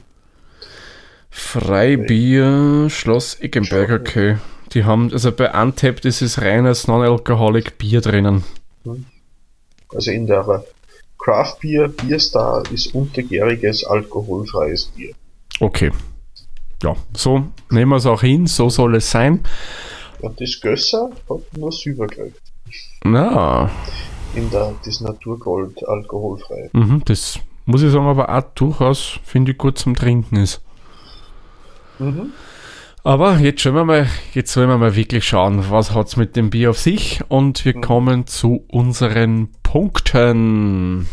[1.29, 4.37] Freibier, Schloss Eggenberg, okay.
[4.73, 8.43] Die haben, also bei Untapped ist es reines Non-Alcoholic Bier drinnen.
[9.93, 10.45] Also in der
[11.23, 15.13] Craft Beer Bierstar ist untergäriges, alkoholfreies Bier.
[15.59, 15.91] Okay.
[16.83, 19.41] Ja, so nehmen wir es auch hin, so soll es sein.
[20.19, 22.41] Und das Gösser hat nur Silber gekriegt.
[23.03, 23.69] Na,
[24.35, 26.69] In der, das Naturgold alkoholfrei.
[26.73, 30.61] mhm, das muss ich sagen, aber auch durchaus, finde ich, gut zum Trinken ist.
[31.99, 32.33] Mhm.
[33.03, 36.35] Aber jetzt schauen wir mal, jetzt sollen wir mal wirklich schauen, was hat es mit
[36.35, 41.07] dem Bier auf sich und wir kommen zu unseren Punkten.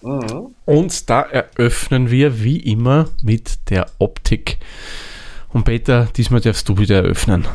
[0.00, 0.54] Mhm.
[0.64, 4.56] Und da eröffnen wir wie immer mit der Optik.
[5.50, 7.46] Und Peter, diesmal darfst du wieder eröffnen.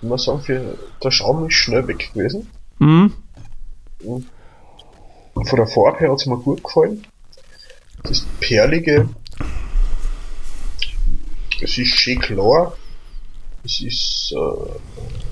[0.00, 2.48] Ich muss sagen, für, der Schaum ist schnell weg gewesen.
[2.78, 3.12] Hm?
[4.04, 4.28] Und
[5.48, 7.04] von der Farbe her hat es mir gut gefallen.
[8.04, 9.08] Das Perlige,
[11.60, 12.76] es ist schön klar.
[13.64, 15.31] Es ist, äh,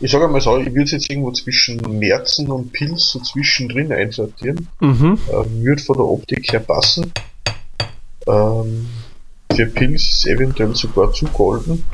[0.00, 3.92] ich sage mal so, ich würde es jetzt irgendwo zwischen Märzen und Pilz so zwischendrin
[3.92, 4.68] einsortieren.
[4.80, 5.18] Mhm.
[5.28, 7.12] Äh, würde von der Optik her passen.
[8.26, 8.88] Ähm,
[9.54, 11.84] für Pilz ist eventuell sogar zu golden.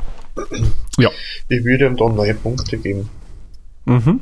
[0.99, 1.11] Ja.
[1.49, 3.09] Ich würde ihm dann neue Punkte geben.
[3.87, 4.21] Mhm.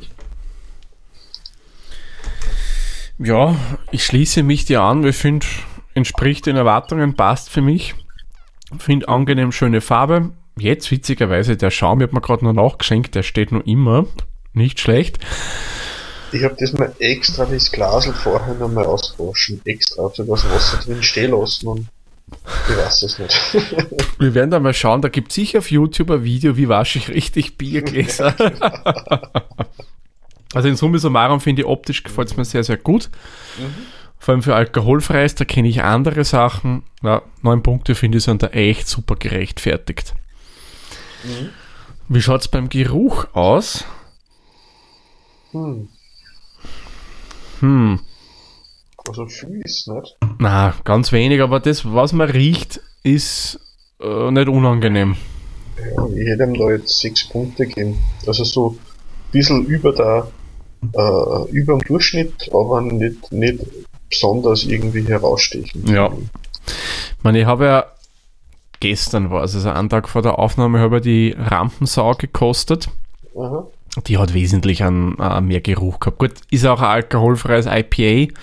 [3.19, 3.55] Ja,
[3.91, 5.03] ich schließe mich dir an.
[5.03, 5.45] Ich finde,
[5.93, 7.95] entspricht den Erwartungen, passt für mich.
[8.77, 10.31] Finde angenehm schöne Farbe.
[10.57, 14.05] Jetzt witzigerweise der Schaum, ich habe mir gerade noch nachgeschenkt, der steht noch immer.
[14.53, 15.17] Nicht schlecht.
[16.31, 19.61] Ich habe das mal extra das Glasel vorher noch mal ausgewaschen.
[19.65, 21.87] Extra, sogar das Wasser drin stehen lassen und
[22.69, 23.35] ich weiß es nicht.
[24.19, 26.97] Wir werden da mal schauen, da gibt es sicher auf YouTube ein Video, wie wasche
[26.97, 28.35] ich richtig Biergläser.
[30.53, 33.09] also in Summe summarum finde ich optisch gefällt es mir sehr, sehr gut.
[34.17, 36.83] Vor allem für alkoholfreies, da kenne ich andere Sachen.
[37.03, 40.13] Ja, neun Punkte finde ich sind da echt super gerechtfertigt.
[42.09, 43.85] Wie schaut es beim Geruch aus?
[45.51, 45.87] Hm.
[47.59, 47.99] Hm,
[49.07, 50.17] Also viel ist nicht.
[50.39, 53.59] na, ganz wenig, aber das, was man riecht, ist
[54.01, 55.15] äh, nicht unangenehm.
[55.77, 57.99] Ja, ich hätte ihm da jetzt sechs Punkte gegeben.
[58.27, 58.79] Also so ein
[59.31, 60.27] bisschen über der
[60.93, 63.59] äh, über dem Durchschnitt, aber nicht, nicht
[64.09, 65.87] besonders irgendwie herausstechen.
[65.87, 66.11] Ja.
[66.67, 67.85] Ich meine, ich habe ja
[68.83, 72.89] gestern war es, also einen Tag vor der Aufnahme, habe ich die Rampensau gekostet.
[73.33, 73.65] Aha.
[74.07, 76.19] Die hat wesentlich an, äh, mehr Geruch gehabt.
[76.19, 78.33] Gut, ist auch ein alkoholfreies IPA.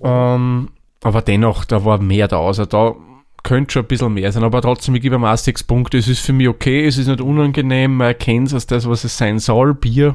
[0.00, 0.68] Ähm,
[1.02, 2.40] aber dennoch, da war mehr da.
[2.40, 2.94] Also da
[3.42, 4.44] könnte schon ein bisschen mehr sein.
[4.44, 5.98] Aber trotzdem, ich gebe ihm auch sechs Punkte.
[5.98, 7.96] Es ist für mich okay, es ist nicht unangenehm.
[7.96, 9.74] Man erkennt es als das, was es sein soll.
[9.74, 10.14] Bier.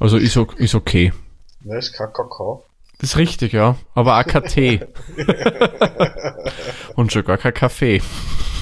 [0.00, 1.12] Also ist, ist okay.
[1.60, 2.64] Nein, ist kein Kakao.
[3.02, 3.76] Das ist richtig, ja.
[3.96, 4.80] Aber auch kein Tee.
[6.94, 8.00] Und schon gar kein Kaffee.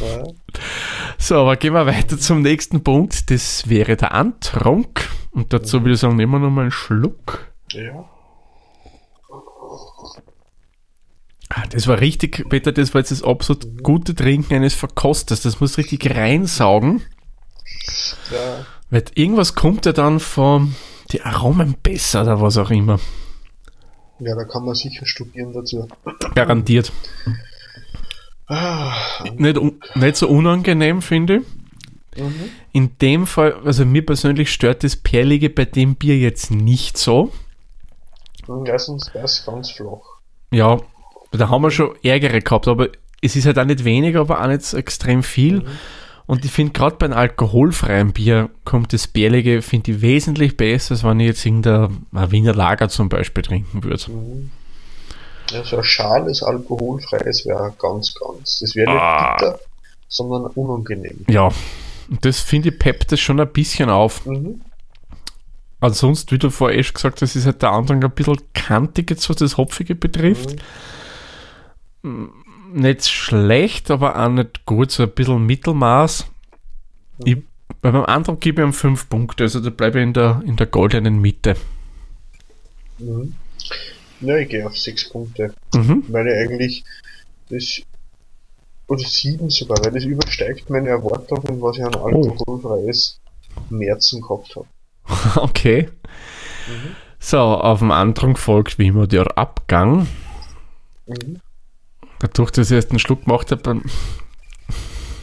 [0.00, 0.24] Ja.
[1.18, 3.31] So, aber gehen wir weiter zum nächsten Punkt.
[3.31, 5.11] Das wäre der Antrunk.
[5.31, 5.85] Und dazu mhm.
[5.85, 7.53] würde ich sagen, nehmen wir nochmal einen Schluck.
[7.72, 8.09] Ja.
[11.50, 13.83] Ah, das war richtig, Peter, das war jetzt das absolut mhm.
[13.83, 15.42] gute Trinken eines Verkosters.
[15.42, 17.03] Das muss richtig reinsaugen.
[18.33, 18.64] Ja.
[18.88, 20.74] Weil irgendwas kommt ja dann von
[21.12, 22.98] die Aromen besser oder was auch immer
[24.20, 25.88] ja, da kann man sicher studieren dazu.
[26.35, 26.92] Garantiert.
[28.46, 28.92] Ah,
[29.37, 29.59] Nicht,
[29.96, 31.42] nicht so unangenehm, finde
[32.16, 32.22] ich.
[32.22, 32.50] mhm.
[32.72, 37.33] In dem Fall, also mir persönlich stört das Perlige bei dem Bier jetzt nicht so.
[38.46, 40.00] Dann lass uns das ganz flach.
[40.50, 40.80] Ja,
[41.33, 42.88] da haben wir schon Ärgere gehabt, aber
[43.22, 45.64] es ist halt auch nicht weniger, aber auch nicht so extrem viel.
[46.30, 50.92] Und ich finde, gerade bei einem alkoholfreien Bier kommt das Bärlige, finde ich, wesentlich besser,
[50.92, 54.12] als wenn ich jetzt irgendein ein Wiener Lager zum Beispiel trinken würde.
[54.12, 54.52] Mhm.
[55.50, 58.60] Ja, so ein schales alkoholfreies wäre ganz, ganz.
[58.60, 59.36] Das wäre nicht Ah.
[59.38, 59.58] bitter,
[60.06, 61.24] sondern unangenehm.
[61.28, 61.48] Ja,
[62.08, 64.24] und das finde ich peppt das schon ein bisschen auf.
[64.24, 64.60] Mhm.
[65.80, 69.10] Ansonsten, wie du vorher eh schon gesagt hast, ist halt der Andrang ein bisschen kantig,
[69.10, 70.54] jetzt was das Hopfige betrifft.
[72.72, 76.26] Nicht schlecht, aber auch nicht gut, so ein bisschen Mittelmaß.
[77.24, 77.37] Ich,
[77.83, 80.56] bei beim Andrang gebe ich ihm 5 Punkte, also da bleibe ich in der, in
[80.56, 81.56] der goldenen Mitte.
[82.98, 83.35] Mhm.
[84.20, 85.54] Ja, ich gehe auf sechs Punkte.
[85.74, 86.04] Mhm.
[86.09, 86.85] Weil ich eigentlich
[87.48, 87.83] das
[88.87, 93.20] oder sieben sogar, weil das übersteigt meine Erwartungen, was ich an alkoholfreies
[93.70, 94.66] Märzen gehabt habe.
[95.42, 95.88] Okay.
[97.18, 100.06] So, auf dem Andrang folgt wie immer der Abgang.
[101.06, 101.40] Mhm.
[102.20, 103.83] Dadurch, dass ich erst einen Schluck gemacht habe, dann-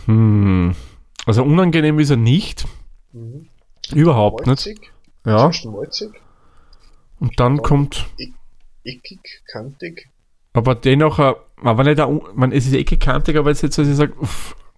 [0.05, 0.75] hm.
[1.25, 2.65] also unangenehm ist er nicht.
[3.13, 3.47] Mhm.
[3.93, 4.47] Überhaupt nicht.
[4.47, 4.91] Malzig,
[5.25, 6.09] Ja, zwischen malzig,
[7.19, 8.05] und dann kommt
[8.83, 9.19] eckig,
[9.51, 10.09] kantig.
[10.53, 11.33] Aber dennoch, äh,
[11.63, 14.13] aber nicht, ein, man, es ist eh kantig, aber jetzt, jetzt, dass ich sage,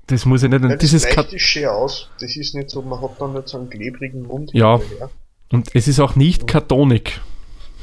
[0.08, 2.10] das muss ich nicht, Ja, das Kat ist schön aus.
[2.20, 4.52] Das ist nicht so, man hat dann nicht so einen klebrigen Mund.
[4.54, 4.78] Ja.
[4.78, 5.10] hinterher.
[5.52, 7.20] und es ist auch nicht kartonig.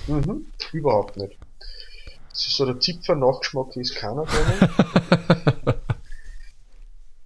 [0.07, 0.47] Mhm.
[0.73, 1.37] Überhaupt nicht.
[2.39, 4.69] So der Zipfer-Nachgeschmack ist keiner drin.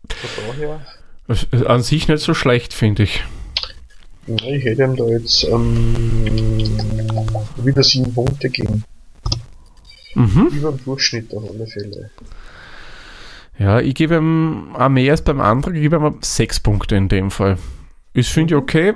[0.08, 0.80] Von daher,
[1.68, 3.24] An sich nicht so schlecht, finde ich.
[4.26, 6.56] ja, ich hätte ihm da jetzt ähm,
[7.56, 8.84] wieder sieben Punkte geben.
[10.14, 10.48] Mhm.
[10.52, 12.10] Über dem Durchschnitt auf alle Fälle.
[13.58, 17.08] Ja, ich gebe ihm auch mehr als beim anderen, ich gebe ihm sechs Punkte in
[17.08, 17.58] dem Fall.
[18.12, 18.94] Ist, finde ich, okay.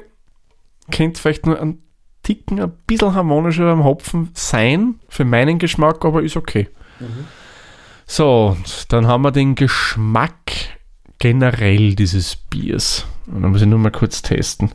[0.90, 1.83] Könnte vielleicht nur ein
[2.24, 6.68] Ticken ein bisschen harmonischer am Hopfen sein, für meinen Geschmack, aber ist okay.
[6.98, 7.26] Mhm.
[8.06, 8.56] So,
[8.88, 10.52] dann haben wir den Geschmack
[11.18, 13.06] generell dieses Biers.
[13.26, 14.70] Und dann muss ich nur mal kurz testen.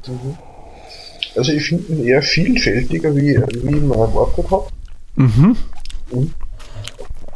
[1.35, 4.67] Also ich finde ihn eher vielfältiger, wie, wie ich mir erwartet habe.
[5.15, 5.55] Mhm.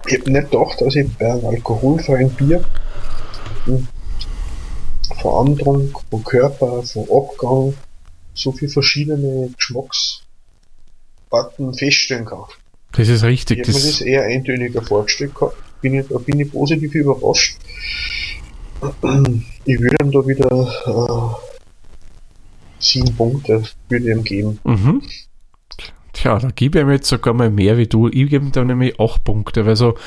[0.08, 2.64] Ich habe nicht gedacht, dass ich bei einem alkoholfreien Bier
[5.22, 7.74] von Andrang, von Körper, von Abgang
[8.34, 10.24] so viele verschiedene Geschmacksarten
[11.78, 12.44] feststellen kann.
[12.94, 13.60] Das ist Ich richtig.
[13.60, 15.58] hätte mir das eher eintöniger vorgestellt gehabt.
[15.82, 17.58] Bin ich, da bin ich positiv überrascht.
[19.66, 20.52] Ich würde ihm da wieder
[20.86, 21.36] äh,
[22.80, 24.60] sieben Punkte würde ich ihm geben.
[24.64, 25.02] mhm.
[26.12, 28.08] Tja, da gebe ich ihm jetzt sogar mal mehr wie du.
[28.08, 29.98] Ich gebe ihm da nämlich acht Punkte, weil so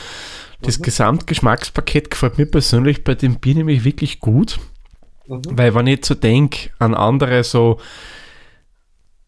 [0.62, 0.82] das Mhm.
[0.82, 4.58] Gesamtgeschmackspaket gefällt mir persönlich bei dem Bier nämlich wirklich gut.
[5.28, 5.42] Mhm.
[5.50, 7.78] Weil wenn ich jetzt so denke an andere so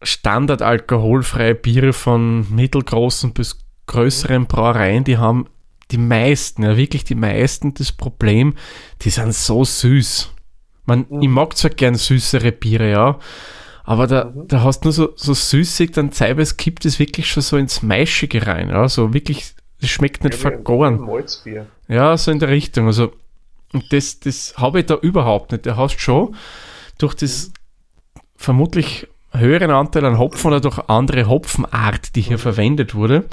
[0.01, 3.57] standardalkoholfreie Biere von mittelgroßen bis
[3.87, 5.47] größeren Brauereien, die haben
[5.91, 8.53] die meisten, ja wirklich die meisten das Problem,
[9.01, 10.29] die sind so süß.
[10.85, 11.21] Man, Mhm.
[11.23, 13.19] Ich mag zwar gern süßere Biere, ja,
[13.83, 14.47] aber da, Mhm.
[14.47, 17.81] da hast du nur so, so süßig, dann teilweise kippt es wirklich schon so ins
[17.81, 20.99] Maischige rein, ja, so wirklich, es schmeckt nicht Ja, vergoren.
[21.01, 21.65] Malzbier.
[21.87, 22.85] Ja, so in der Richtung.
[22.87, 23.13] Also,
[23.73, 25.65] und das, das habe ich da überhaupt nicht.
[25.65, 26.35] Du hast schon
[26.97, 27.51] durch das
[28.35, 33.25] vermutlich höheren Anteil an Hopfen oder durch andere Hopfenart, die hier verwendet wurde,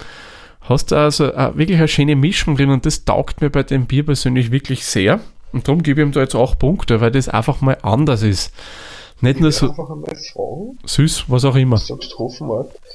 [0.60, 3.86] hast du also äh, wirklich eine schöne Mischung drin und das taugt mir bei dem
[3.86, 5.20] Bier persönlich wirklich sehr.
[5.52, 8.52] Und darum gebe ich ihm da jetzt auch Punkte, weil das einfach mal anders ist.
[9.20, 11.76] Nicht Ich nur so einfach einmal fragen, süß, was auch immer.
[11.76, 12.85] du sagst Hofenmark, äh,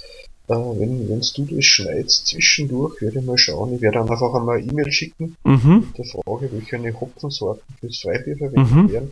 [0.79, 3.75] wenn wenn's du das schneidest zwischendurch, werde ich mal schauen.
[3.75, 5.85] Ich werde dann einfach einmal eine E-Mail schicken Mhm.
[5.87, 8.91] mit der Frage, welche Hopfensorten fürs Freibier verwendet Mhm.
[8.91, 9.11] werden.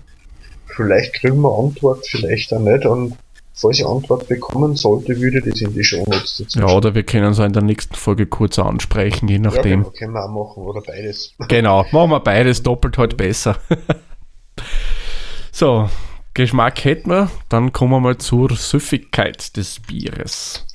[0.76, 2.86] Vielleicht kriegen wir Antwort, vielleicht auch nicht.
[2.86, 3.16] Und
[3.54, 7.04] falls ich Antwort bekommen sollte, würde ich das in die Shownotes dazu Ja, oder wir
[7.04, 9.80] können es in der nächsten Folge kurz ansprechen, je Ja, nachdem.
[9.84, 11.34] genau, können wir auch machen, oder beides.
[11.48, 13.58] Genau, machen wir beides doppelt halt besser.
[15.52, 15.90] so,
[16.36, 20.66] Geschmack hätten wir, dann kommen wir mal zur Süffigkeit des Bieres.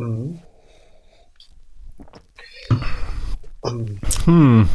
[0.00, 0.38] Mhm.
[3.64, 4.68] Ähm, Hm,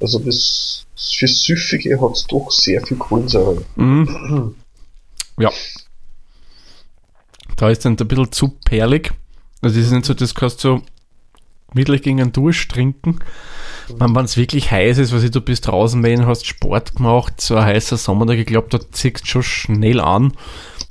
[0.00, 3.64] Also das für Süffige hat es doch sehr viel Kohlensäure.
[3.76, 4.54] hm.
[5.38, 5.50] Ja.
[7.56, 9.12] Da ist dann ein bisschen zu perlig.
[9.62, 10.82] Also das ist nicht so, das kannst du
[11.70, 13.18] gemütlich gegen einen Durst trinken.
[13.88, 14.14] Mhm.
[14.14, 17.56] Wenn es wirklich heiß ist, was ich, du bist draußen wenn hast Sport gemacht, so
[17.56, 20.34] ein heißer Sommertag, ich glaube, da ziehst du schon schnell an.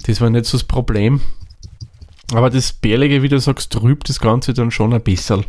[0.07, 1.21] Das war nicht so das Problem.
[2.34, 5.45] Aber das Bärlige, wie du sagst, trübt das Ganze dann schon ein bisschen.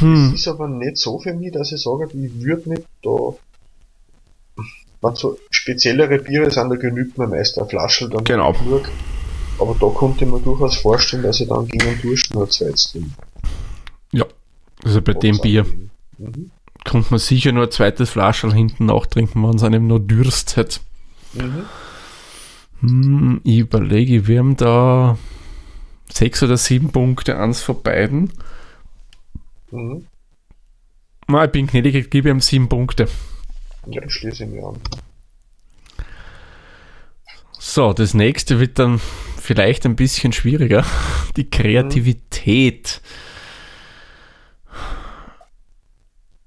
[0.00, 0.30] Hm.
[0.32, 3.34] Das ist aber nicht so für mich, dass ich sage, ich würde nicht da.
[5.00, 8.52] Wenn so speziellere Biere sind, da genügt mir meist eine Flasche dann genau.
[8.52, 8.88] genug.
[9.58, 13.10] Aber da konnte man durchaus vorstellen, dass ich dann gegen einen Durst nur zwei trinke.
[14.12, 14.24] Ja,
[14.84, 15.66] also bei dem Bier
[16.18, 16.50] mhm.
[16.84, 20.80] kommt man sicher nur ein zweites Flaschel hinten nachtrinken, wenn es einem noch Durst hat.
[21.34, 21.64] Mhm.
[22.82, 25.16] Hm, ich überlege, wir haben da
[26.10, 28.32] sechs oder sieben Punkte, eins von beiden.
[29.70, 30.06] Mhm.
[31.28, 33.08] Na, ich bin gnädig, ich gebe ihm sieben Punkte.
[33.86, 34.78] Ja, ich schließe mich an.
[37.52, 39.00] So, das nächste wird dann
[39.40, 40.84] vielleicht ein bisschen schwieriger.
[41.36, 43.00] Die Kreativität.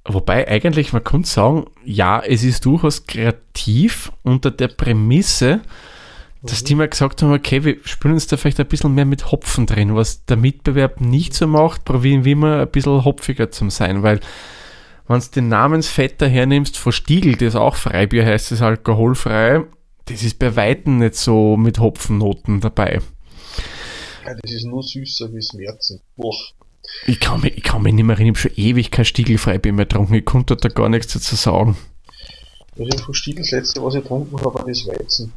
[0.04, 5.62] Wobei eigentlich, man könnte sagen, ja, es ist durchaus kreativ unter der Prämisse,
[6.46, 9.32] dass die mal gesagt haben, okay, wir spüren uns da vielleicht ein bisschen mehr mit
[9.32, 13.70] Hopfen drin, was der Mitbewerb nicht so macht, probieren wir mal ein bisschen hopfiger zu
[13.70, 14.20] sein, weil
[15.08, 19.64] wenn du den Namensvetter hernimmst von Stiegel, das auch Freibier heißt, das alkoholfrei,
[20.06, 23.02] das ist bei Weitem nicht so mit Hopfennoten dabei.
[24.26, 26.02] Ja, das ist nur süßer wie Schmerzen.
[26.16, 26.34] Boah.
[27.08, 29.74] Ich kann, mich, ich kann mich nicht mehr erinnern, ich habe schon ewig kein Stiegelfreibier
[29.74, 31.76] mehr getrunken, ich konnte da gar nichts dazu sagen.
[32.78, 35.32] Also von Stiegel das letzte, was ich getrunken habe, war das Weizen.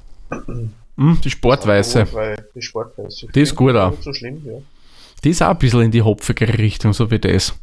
[0.98, 2.06] Mm, die Sportweiße.
[2.56, 3.28] Die Sportweiße.
[3.32, 3.94] Die ist gut auch.
[4.02, 4.58] So schlimm, ja.
[5.22, 7.54] Die ist auch ein bisschen in die hopfige Richtung, so wie das.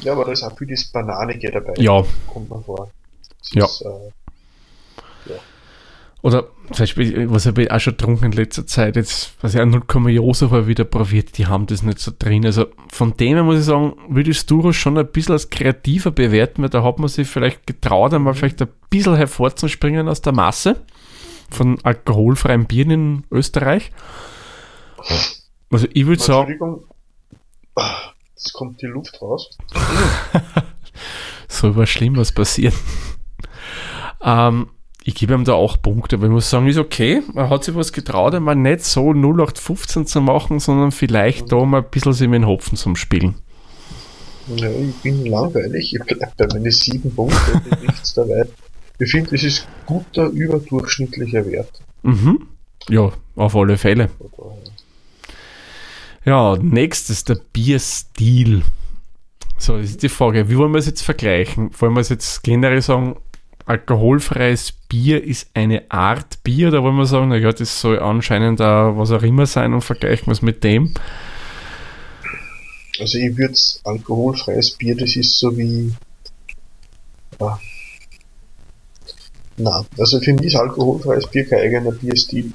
[0.00, 1.74] Ja, aber da ist auch viel das Bananige dabei.
[1.78, 2.04] Ja.
[2.26, 2.90] Kommt man vor.
[3.38, 3.64] Das ja.
[3.64, 5.36] Ist, äh, ja.
[6.22, 9.60] Oder zum Beispiel, was habe ich auch schon getrunken in letzter Zeit, jetzt, was ich
[9.60, 12.44] auch 0, Josef wieder probiert, die haben das nicht so drin.
[12.44, 16.10] Also von dem her muss ich sagen, würde ich Sturo schon ein bisschen als kreativer
[16.10, 20.32] bewerten, weil da hat man sich vielleicht getraut, einmal vielleicht ein bisschen hervorzuspringen aus der
[20.32, 20.80] Masse
[21.52, 23.90] von alkoholfreien Bieren in Österreich.
[25.70, 26.52] Also ich würde sagen.
[26.52, 26.84] Entschuldigung,
[28.36, 29.50] es kommt die Luft raus.
[31.48, 32.74] so was Schlimmes passiert.
[34.22, 34.68] ähm,
[35.04, 37.22] ich gebe ihm da auch Punkte, weil ich muss sagen, ist okay.
[37.34, 41.48] Er hat sich was getraut, einmal nicht so 0815 zu machen, sondern vielleicht mhm.
[41.48, 43.34] da mal ein bisschen sich mit den Hopfen zum Spielen.
[44.56, 45.94] Ja, ich bin langweilig.
[45.94, 48.44] Ich bleibe bei meinen sieben Punkten, nichts dabei.
[48.98, 51.82] Ich finde, es ist guter, überdurchschnittlicher Wert.
[52.02, 52.46] Mhm.
[52.88, 54.10] Ja, auf alle Fälle.
[56.24, 58.62] Ja, nächstes der Bierstil.
[59.58, 61.70] So, das ist die Frage, wie wollen wir es jetzt vergleichen?
[61.78, 63.16] Wollen wir es jetzt generell sagen,
[63.66, 68.96] alkoholfreies Bier ist eine Art Bier, oder wollen wir sagen, naja, das soll anscheinend auch
[68.96, 70.94] was auch immer sein und vergleichen wir es mit dem?
[72.98, 75.92] Also ich würde alkoholfreies Bier, das ist so wie
[77.40, 77.58] ah,
[79.56, 82.52] na, also für mich ist alkoholfreies Bier kein eigener Bierstil.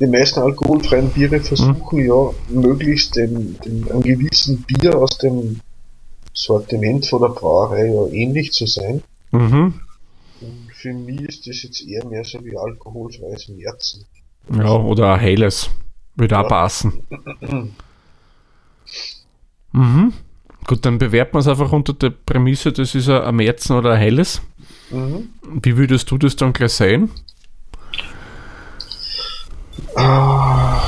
[0.00, 2.06] Die meisten alkoholfreien Biere versuchen mhm.
[2.06, 5.60] ja möglichst den, den, einen gewissen Bier aus dem
[6.32, 9.02] Sortiment von der Brauerei ja ähnlich zu sein.
[9.30, 9.74] Mhm.
[10.40, 14.04] Und für mich ist das jetzt eher mehr so wie alkoholfreies Märzen.
[14.52, 15.70] Ja, oder ein helles.
[16.16, 16.42] Würde ja.
[16.42, 17.06] auch passen.
[19.72, 20.12] mhm.
[20.66, 24.00] Gut, dann bewerten wir es einfach unter der Prämisse, das ist ein Märzen oder ein
[24.00, 24.40] helles.
[24.90, 25.30] Mhm.
[25.62, 27.10] Wie würdest du das dann gleich sehen?
[29.94, 30.80] Ah,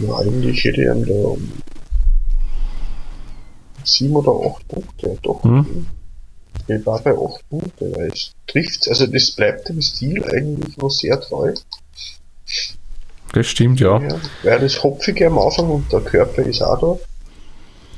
[0.00, 1.36] ja, eigentlich hätte ich einen da
[3.84, 5.44] sieben oder acht Punkte, doch.
[5.44, 5.86] Mhm.
[6.66, 10.90] Ich war bei acht Punkte, weil es trifft, also das bleibt dem Stil eigentlich noch
[10.90, 11.52] sehr treu.
[13.32, 14.00] Das stimmt, ja.
[14.00, 16.98] ja weil das Hopfige am Anfang und der Körper ist auch da.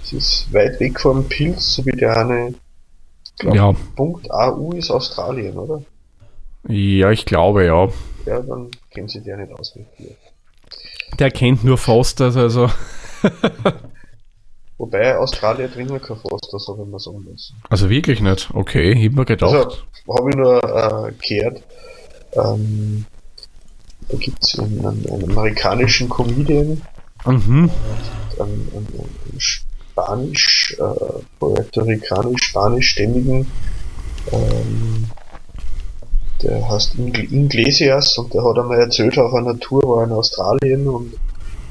[0.02, 2.54] Es ist weit weg vom Pilz, so wie der eine
[3.38, 3.74] glaub, ja.
[3.94, 5.82] Punkt AU ist Australien, oder?
[6.68, 7.88] Ja, ich glaube, ja.
[8.26, 10.14] Ja, dann kennen sie der nicht aus mit dir.
[11.18, 12.70] Der kennt nur Fosters, also.
[14.78, 17.54] Wobei Australier trinken kein Foster, so wenn man sagen muss.
[17.70, 18.50] Also wirklich nicht?
[18.52, 19.54] Okay, ich hab mir gedacht.
[19.54, 21.62] Also, habe ich nur äh, gehört,
[22.32, 23.06] ähm,
[24.08, 26.82] da gibt es einen, einen, amerikanischen Comedian,
[27.24, 27.70] mhm.
[28.38, 28.86] äh, einen, einen,
[29.32, 29.40] einen
[29.96, 33.50] Spanisch, äh, Puerto Ricanisch, Spanischstämmigen,
[34.30, 35.06] ähm,
[36.42, 41.14] der heißt Inglesias und der hat einmal erzählt, auf einer Tour war in Australien und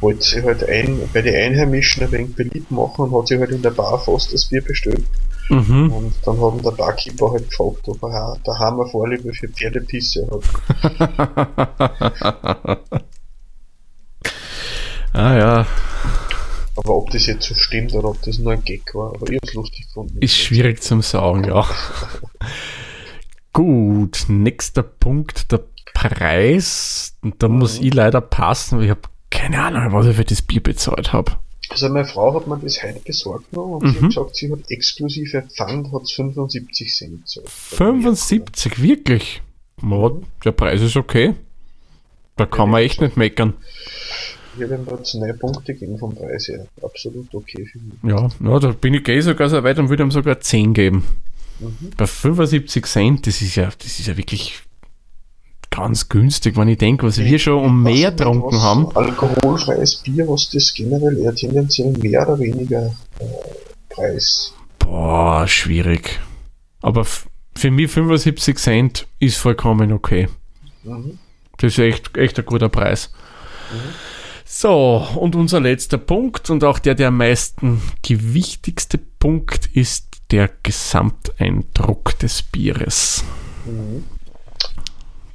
[0.01, 3.51] wollte sich halt ein, bei den Einheimischen ein wenig beliebt machen und hat sich halt
[3.51, 5.03] in der Bar fast das Bier bestellt.
[5.49, 5.91] Mhm.
[5.91, 9.49] Und dann hat ihn der Barkeeper halt gefragt, ob er da haben wir Vorliebe für
[9.49, 10.41] Pferdepisse hat.
[15.13, 15.67] ah ja.
[16.77, 19.37] Aber ob das jetzt so stimmt oder ob das nur ein Gag war, aber ich
[19.41, 20.17] hab's lustig gefunden.
[20.21, 21.65] Ist schwierig zum sagen, ja.
[23.53, 25.61] Gut, nächster Punkt, der
[25.93, 27.15] Preis.
[27.21, 27.87] Und da muss Mhm.
[27.87, 31.37] ich leider passen, weil ich habe keine Ahnung, was ich für das Bier bezahlt habe.
[31.69, 34.03] Also meine Frau hat mir das heute besorgt noch und sie Mhm.
[34.03, 37.49] hat gesagt, sie hat exklusive Pfand hat 75 Cent gezahlt.
[37.49, 39.41] 75, wirklich?
[39.81, 40.11] Ja,
[40.43, 41.33] der Preis ist okay.
[42.37, 43.53] Da kann man echt nicht meckern.
[44.57, 46.67] Ich habe ihm da neun Punkte gegeben vom Preis her.
[46.81, 47.95] Absolut okay für mich.
[48.03, 51.03] Ja, ja da bin ich eh sogar so weit und würde ihm sogar 10 geben.
[51.59, 51.91] Mhm.
[51.97, 54.61] Bei 75 Cent, das ist ja, das ist ja wirklich
[55.69, 58.95] ganz günstig, wenn ich denke, was wir schon um mehr getrunken haben.
[58.95, 63.25] Alkoholfreies Bier, was das generell eher tendenziell mehr oder weniger äh,
[63.89, 64.53] Preis.
[64.79, 66.19] Boah, schwierig.
[66.81, 67.05] Aber
[67.55, 70.29] für mich 75 Cent ist vollkommen okay.
[70.83, 71.19] Mhm.
[71.57, 73.11] Das ist echt, echt ein guter Preis.
[74.57, 80.49] So, und unser letzter Punkt und auch der, der am meisten gewichtigste Punkt ist der
[80.63, 83.25] Gesamteindruck des Bieres.
[83.65, 84.05] Mhm.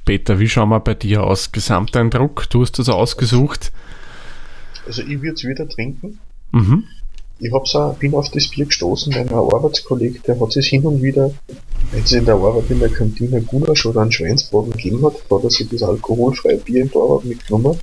[0.05, 1.51] Peter, wie schauen wir bei dir aus?
[1.51, 2.49] Gesamteindruck?
[2.49, 3.71] Du hast das ausgesucht.
[4.87, 6.17] Also ich würde es wieder trinken.
[6.51, 6.85] Mhm.
[7.37, 10.83] Ich hab's auch, bin auf das Bier gestoßen, weil ein Arbeitskollege, der hat es hin
[10.83, 11.31] und wieder,
[11.91, 15.43] wenn es in der Arbeit in der Kantine Gulasch oder einen Schweinsbraten gegeben hat, hat
[15.43, 17.79] er sich das alkoholfreie Bier in der Arbeit mitgenommen.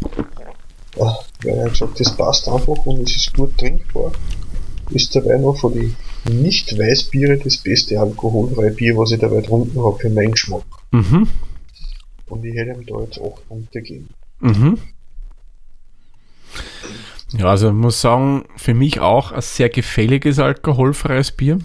[1.01, 4.13] Ah, Weil er hat gesagt, das passt einfach und es ist gut trinkbar.
[4.91, 9.99] Ist dabei noch von den Nicht-Weißbiere das beste alkoholfreie Bier, was ich dabei getrunken habe
[9.99, 10.65] für meinen Geschmack.
[10.91, 11.29] Mhm.
[12.27, 14.09] Und ich hätte ihm da jetzt 8 Punkte gegeben.
[14.41, 14.79] Mhm.
[17.37, 21.59] Ja, also ich muss sagen, für mich auch ein sehr gefälliges alkoholfreies Bier.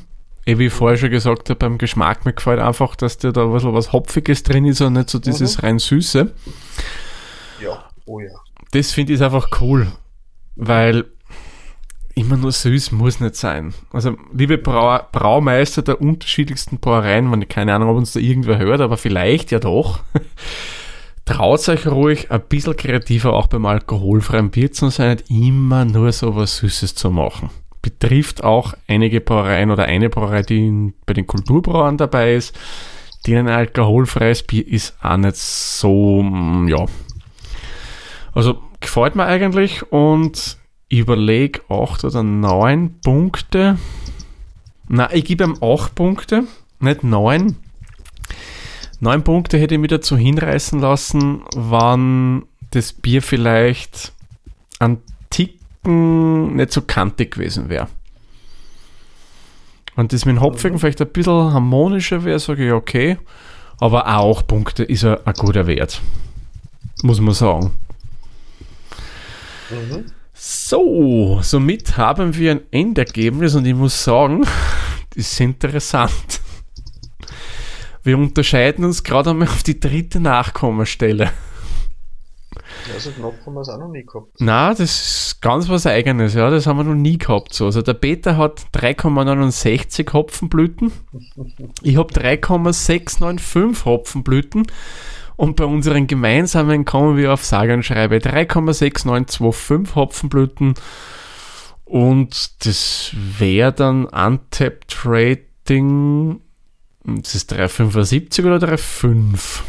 [0.45, 3.45] Eh, wie ich vorher schon gesagt habe, beim Geschmack mir gefällt einfach, dass da da
[3.45, 6.33] bisschen was Hopfiges drin ist und nicht so dieses rein Süße.
[7.61, 8.31] Ja, oh ja.
[8.71, 9.87] Das finde ich einfach cool,
[10.55, 11.05] weil
[12.15, 13.73] immer nur süß muss nicht sein.
[13.91, 18.81] Also, liebe Brau Braumeister der unterschiedlichsten Brauereien, wenn keine Ahnung, ob uns da irgendwer hört,
[18.81, 20.01] aber vielleicht ja doch.
[21.25, 26.11] Traut euch ruhig ein bisschen kreativer auch beim alkoholfreien Bier zu sein, nicht immer nur
[26.11, 27.49] so was Süßes zu machen.
[27.81, 32.53] Betrifft auch einige Brauereien oder eine Brauerei, die bei den Kulturbrauern dabei ist,
[33.25, 36.85] denen ein alkoholfreies Bier ist auch nicht so, mm, ja.
[38.33, 40.57] Also gefällt mir eigentlich und
[40.89, 43.77] ich überlege 8 oder 9 Punkte.
[44.87, 46.43] Na, ich gebe ihm 8 Punkte,
[46.79, 47.55] nicht 9.
[48.99, 54.13] 9 Punkte hätte ich mich dazu hinreißen lassen, wann das Bier vielleicht
[54.79, 57.87] an Ticken nicht so kantig gewesen wäre.
[59.95, 63.17] Wenn das mit dem Hopfigen vielleicht ein bisschen harmonischer wäre, sage ich okay.
[63.79, 66.01] Aber auch Punkte ist ein, ein guter Wert.
[67.03, 67.71] Muss man sagen.
[69.73, 70.05] Mhm.
[70.33, 76.41] So, somit haben wir ein Endergebnis und ich muss sagen, das ist interessant.
[78.03, 81.31] Wir unterscheiden uns gerade einmal auf die dritte Nachkommastelle.
[82.91, 84.27] Ja, so knapp haben wir es auch noch nie gehabt.
[84.39, 87.53] Na, das ist ganz was Eigenes, ja, das haben wir noch nie gehabt.
[87.53, 87.65] So.
[87.65, 90.91] Also der Peter hat 3,69 Hopfenblüten,
[91.81, 94.67] ich habe 3,695 Hopfenblüten
[95.35, 100.75] und bei unseren gemeinsamen kommen wir auf sage und schreibe 3,6925 Hopfenblüten
[101.85, 106.41] und das wäre dann Untapped Rating,
[107.03, 109.61] das ist 3,75 oder 3,5?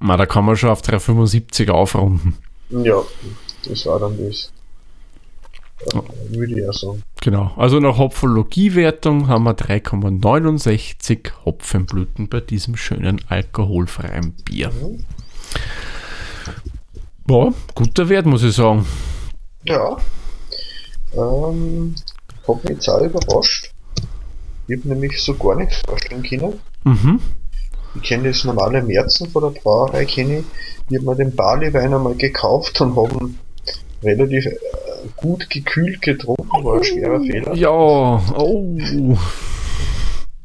[0.00, 2.36] Na, da kann man schon auf 3,75 aufrunden.
[2.70, 3.00] Ja,
[3.64, 4.52] das war dann das.
[5.92, 7.02] Ja, würde ich auch sagen.
[7.20, 7.52] Genau.
[7.56, 14.70] Also nach Hopfologiewertung haben wir 3,69 Hopfenblüten bei diesem schönen alkoholfreien Bier.
[14.70, 15.04] Mhm.
[17.28, 18.86] Ja, guter Wert, muss ich sagen.
[19.64, 19.96] Ja.
[21.14, 21.94] Ähm,
[22.46, 23.70] hat mich jetzt auch überrascht.
[24.66, 26.60] Ich habe nämlich so gar nichts vorstellen können.
[26.84, 27.20] Mhm.
[27.96, 30.44] Ich kenne das normale Märzen von der Brauerei, kenne ich.
[30.90, 33.38] Ich habe mir den Barleywein einmal gekauft und habe ihn
[34.02, 34.46] relativ
[35.16, 37.54] gut gekühlt getrunken, war ein schwerer Fehler.
[37.54, 39.18] Ja, oh.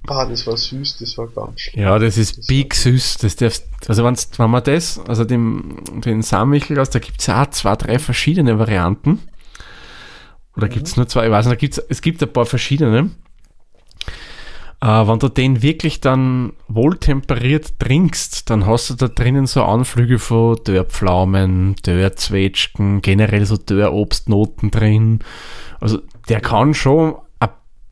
[0.07, 1.83] Ah, das war süß, das war ganz schlimm.
[1.83, 3.17] Ja, das ist big süß.
[3.19, 7.43] Das darfst, also wenn man das, also den, den Sammichel aus, da gibt es ja
[7.43, 9.19] auch zwei, drei verschiedene Varianten.
[10.57, 11.25] Oder gibt es nur zwei?
[11.25, 13.11] Ich weiß nicht, da gibt's, es gibt ein paar verschiedene.
[14.81, 20.19] Äh, wenn du den wirklich dann wohltemperiert trinkst, dann hast du da drinnen so Anflüge
[20.19, 25.19] von Dörrpflaumen, Dörrzwetschgen, generell so Dörrobstnoten drin.
[25.81, 25.99] Also
[26.29, 27.15] der kann schon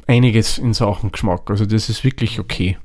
[0.07, 1.49] einiges in Sachen Geschmack.
[1.49, 2.77] Also das ist wirklich okay.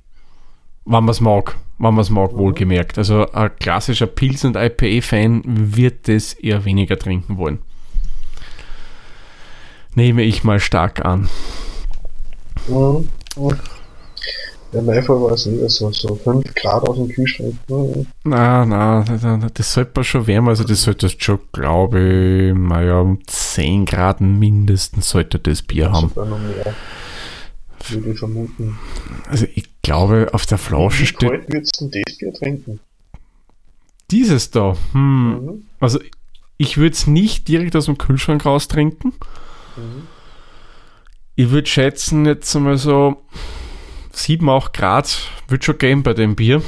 [0.84, 1.56] Wenn man es mag.
[1.78, 2.98] Wenn man es mag, wohlgemerkt.
[2.98, 7.60] Also ein klassischer Pilz- und IPA-Fan wird das eher weniger trinken wollen.
[9.94, 11.28] Nehme ich mal stark an.
[12.68, 13.08] Mhm.
[13.36, 13.52] mhm.
[14.72, 17.54] Ja, Fall war es nicht so, so 5 Grad aus dem Kühlschrank.
[18.24, 19.04] Na, na,
[19.52, 24.20] das sollte man schon wärmer, also das sollte schon, glaube ich, naja, um 10 Grad
[24.20, 26.08] mindestens sollte das Bier haben.
[26.08, 26.74] Sogar noch mehr,
[27.88, 28.78] würde ich vermuten.
[29.28, 32.80] Also ich glaube, auf der Flasche Wie steht kalt würdest du denn das Bier trinken?
[34.12, 34.76] dieses da.
[34.92, 35.44] Hm.
[35.44, 35.64] Mhm.
[35.80, 35.98] Also
[36.58, 39.14] ich würde es nicht direkt aus dem Kühlschrank raus trinken.
[39.76, 40.06] Mhm.
[41.34, 43.24] Ich würde schätzen, jetzt einmal so
[44.12, 46.62] 7, 8 Grad wird schon gehen bei dem Bier.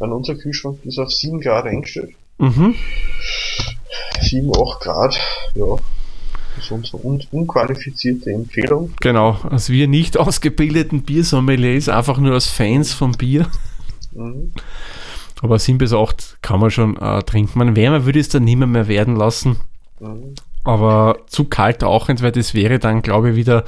[0.00, 2.14] An unser Kühlschrank ist auf 7 Grad eingestellt.
[2.38, 2.74] Mhm.
[4.20, 5.20] 7, 8 Grad,
[5.54, 5.76] ja.
[6.56, 8.92] Das ist unsere un unqualifizierte Empfehlung.
[9.00, 13.46] Genau, als wir nicht ausgebildeten Biersommeliers, einfach nur als Fans vom Bier.
[14.12, 14.52] Mhm.
[15.42, 17.58] Aber 7 bis 8 kann man schon äh, trinken.
[17.58, 19.58] Man wärmer würde es dann nimmer mehr werden lassen.
[20.00, 20.34] Mhm.
[20.64, 23.64] Aber zu kalt auch nicht, weil das wäre dann, glaube ich, wieder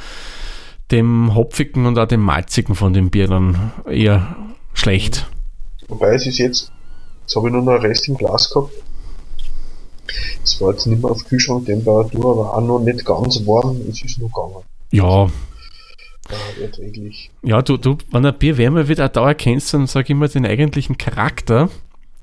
[0.90, 4.36] dem Hopfigen und auch dem Malzigen von dem Bier dann eher
[4.72, 5.26] schlecht.
[5.88, 6.72] Wobei es ist jetzt,
[7.22, 8.72] jetzt habe ich nur noch einen Rest im Glas gehabt.
[10.42, 13.80] Es war jetzt nicht mehr auf Kühlschranktemperatur, aber auch noch nicht ganz warm.
[13.88, 14.64] Es ist noch gegangen.
[14.92, 15.26] Ja,
[16.28, 17.30] Äh, erträglich.
[17.42, 20.10] ja, du, du, wenn ein Bier wärmer wird, auch da erkennst du dann, sag ich
[20.10, 21.68] immer, den eigentlichen Charakter.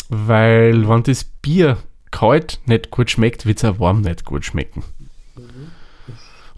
[0.10, 1.78] Weil, wenn das Bier
[2.12, 4.84] kalt nicht gut schmeckt, wird es auch warm nicht gut schmecken.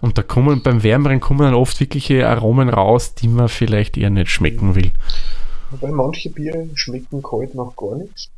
[0.00, 4.10] Und da kommen beim Wärmeren kommen dann oft wirkliche Aromen raus, die man vielleicht eher
[4.10, 4.92] nicht schmecken will.
[5.70, 8.28] Wobei manche Biere schmecken kalt nach gar nichts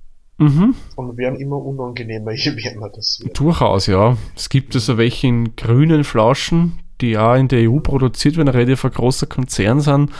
[0.40, 0.76] Mhm.
[0.94, 3.38] und werden immer unangenehmer, je wärmer das wird.
[3.38, 4.16] Durchaus, ja.
[4.36, 8.84] Es gibt also welche in grünen Flaschen, die auch in der EU produziert werden, relativ
[8.84, 10.12] ein großer Konzern sind.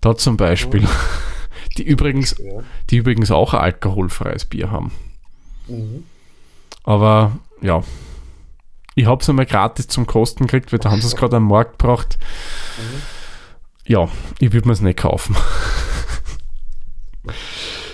[0.00, 0.86] Da zum Beispiel.
[1.78, 2.62] Die übrigens, Ja.
[2.88, 4.92] die übrigens auch ein alkoholfreies Bier haben.
[5.68, 6.04] Mhm.
[6.84, 7.82] Aber ja,
[8.96, 11.46] ich habe es einmal gratis zum Kosten gekriegt, weil da haben sie es gerade am
[11.46, 12.18] Markt gebracht.
[13.86, 14.08] Ja,
[14.40, 15.36] ich würde mir es nicht kaufen.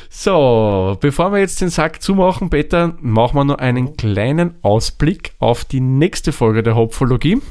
[0.08, 5.64] so, bevor wir jetzt den Sack zumachen, Peter, machen wir noch einen kleinen Ausblick auf
[5.64, 7.42] die nächste Folge der Hopfologie.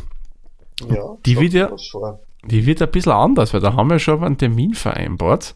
[0.90, 1.36] Ja, Die
[1.70, 2.20] was vor.
[2.46, 5.54] Die wird ein bisschen anders, weil da haben wir schon einen Termin vereinbart.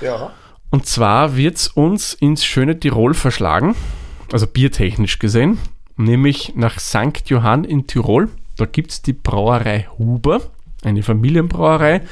[0.00, 0.30] Ja,
[0.70, 3.74] Und zwar wird es uns ins schöne Tirol verschlagen,
[4.32, 5.58] also biertechnisch gesehen,
[5.96, 7.22] nämlich nach St.
[7.26, 8.28] Johann in Tirol.
[8.56, 10.40] Da gibt es die Brauerei Huber,
[10.82, 12.02] eine Familienbrauerei.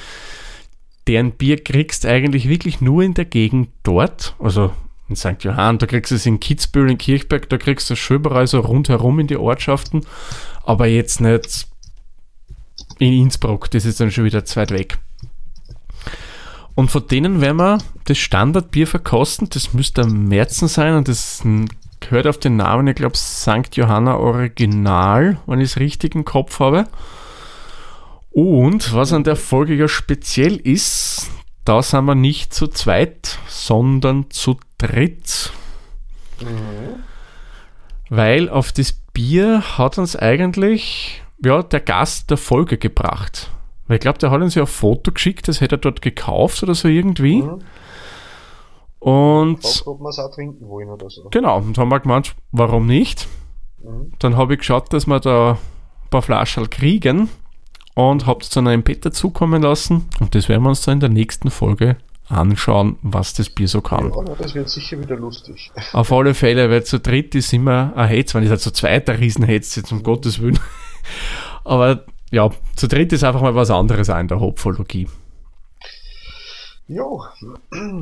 [1.07, 4.72] Deren Bier kriegst du eigentlich wirklich nur in der Gegend dort, also
[5.09, 5.37] in St.
[5.41, 8.47] Johann, da kriegst du es in Kitzbühel, in Kirchberg, da kriegst du es schon überall
[8.47, 10.01] so rundherum in die Ortschaften,
[10.64, 11.66] aber jetzt nicht
[12.99, 14.99] in Innsbruck, das ist dann schon wieder zu weit weg.
[16.74, 19.49] Und von denen werden wir das Standardbier verkosten.
[19.49, 21.43] Das müsste am Märzen sein und das
[22.09, 23.74] gehört auf den Namen, ich glaube, St.
[23.74, 26.86] Johanna Original, wenn ich es richtig im Kopf habe.
[28.30, 31.30] Und was an der Folge ja speziell ist,
[31.64, 35.52] da sind wir nicht zu zweit, sondern zu dritt.
[38.11, 43.50] Weil auf das Bier hat uns eigentlich ja, der Gast der Folge gebracht.
[43.86, 46.62] Weil ich glaube, der hat uns ja ein Foto geschickt, das hätte er dort gekauft
[46.62, 47.42] oder so irgendwie.
[47.42, 47.62] Mhm.
[49.05, 51.28] Und Fragt, ob wir es auch trinken wollen oder so.
[51.30, 53.28] genau, und haben wir gemeint, warum nicht?
[53.82, 54.12] Mhm.
[54.18, 55.59] Dann habe ich geschaut, dass wir da
[56.05, 57.28] ein paar Flaschen kriegen
[57.94, 60.09] und habe es dann einem Peter zukommen lassen.
[60.20, 61.98] Und das werden wir uns dann in der nächsten Folge
[62.30, 64.11] anschauen, was das Bier so kann.
[64.11, 65.70] Ja, das wird sicher wieder lustig.
[65.92, 69.11] Auf alle Fälle, weil zu dritt ist immer ein Hetz, wenn ich sage zu zweit
[69.11, 70.59] ein Riesenhetz, jetzt um Gottes Willen.
[71.64, 75.09] Aber ja, zu dritt ist einfach mal was anderes auch in der Hopfologie.
[76.87, 77.22] Jo,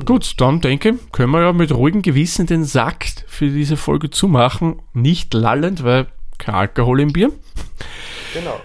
[0.05, 4.09] Gut, dann denke ich, können wir ja mit ruhigem Gewissen den Sack für diese Folge
[4.09, 4.81] zumachen.
[4.93, 6.07] Nicht lallend, weil
[6.37, 7.31] kein Alkohol im Bier.
[8.33, 8.59] genau.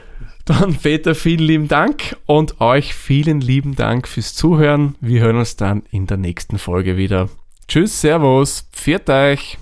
[0.44, 4.96] Dann Peter, vielen lieben Dank und euch vielen lieben Dank fürs Zuhören.
[5.00, 7.28] Wir hören uns dann in der nächsten Folge wieder.
[7.68, 9.58] Tschüss, Servus, pfiat euch.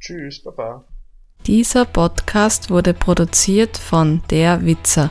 [0.00, 0.84] Tschüss, Baba.
[1.46, 5.10] Dieser Podcast wurde produziert von Der Witzer.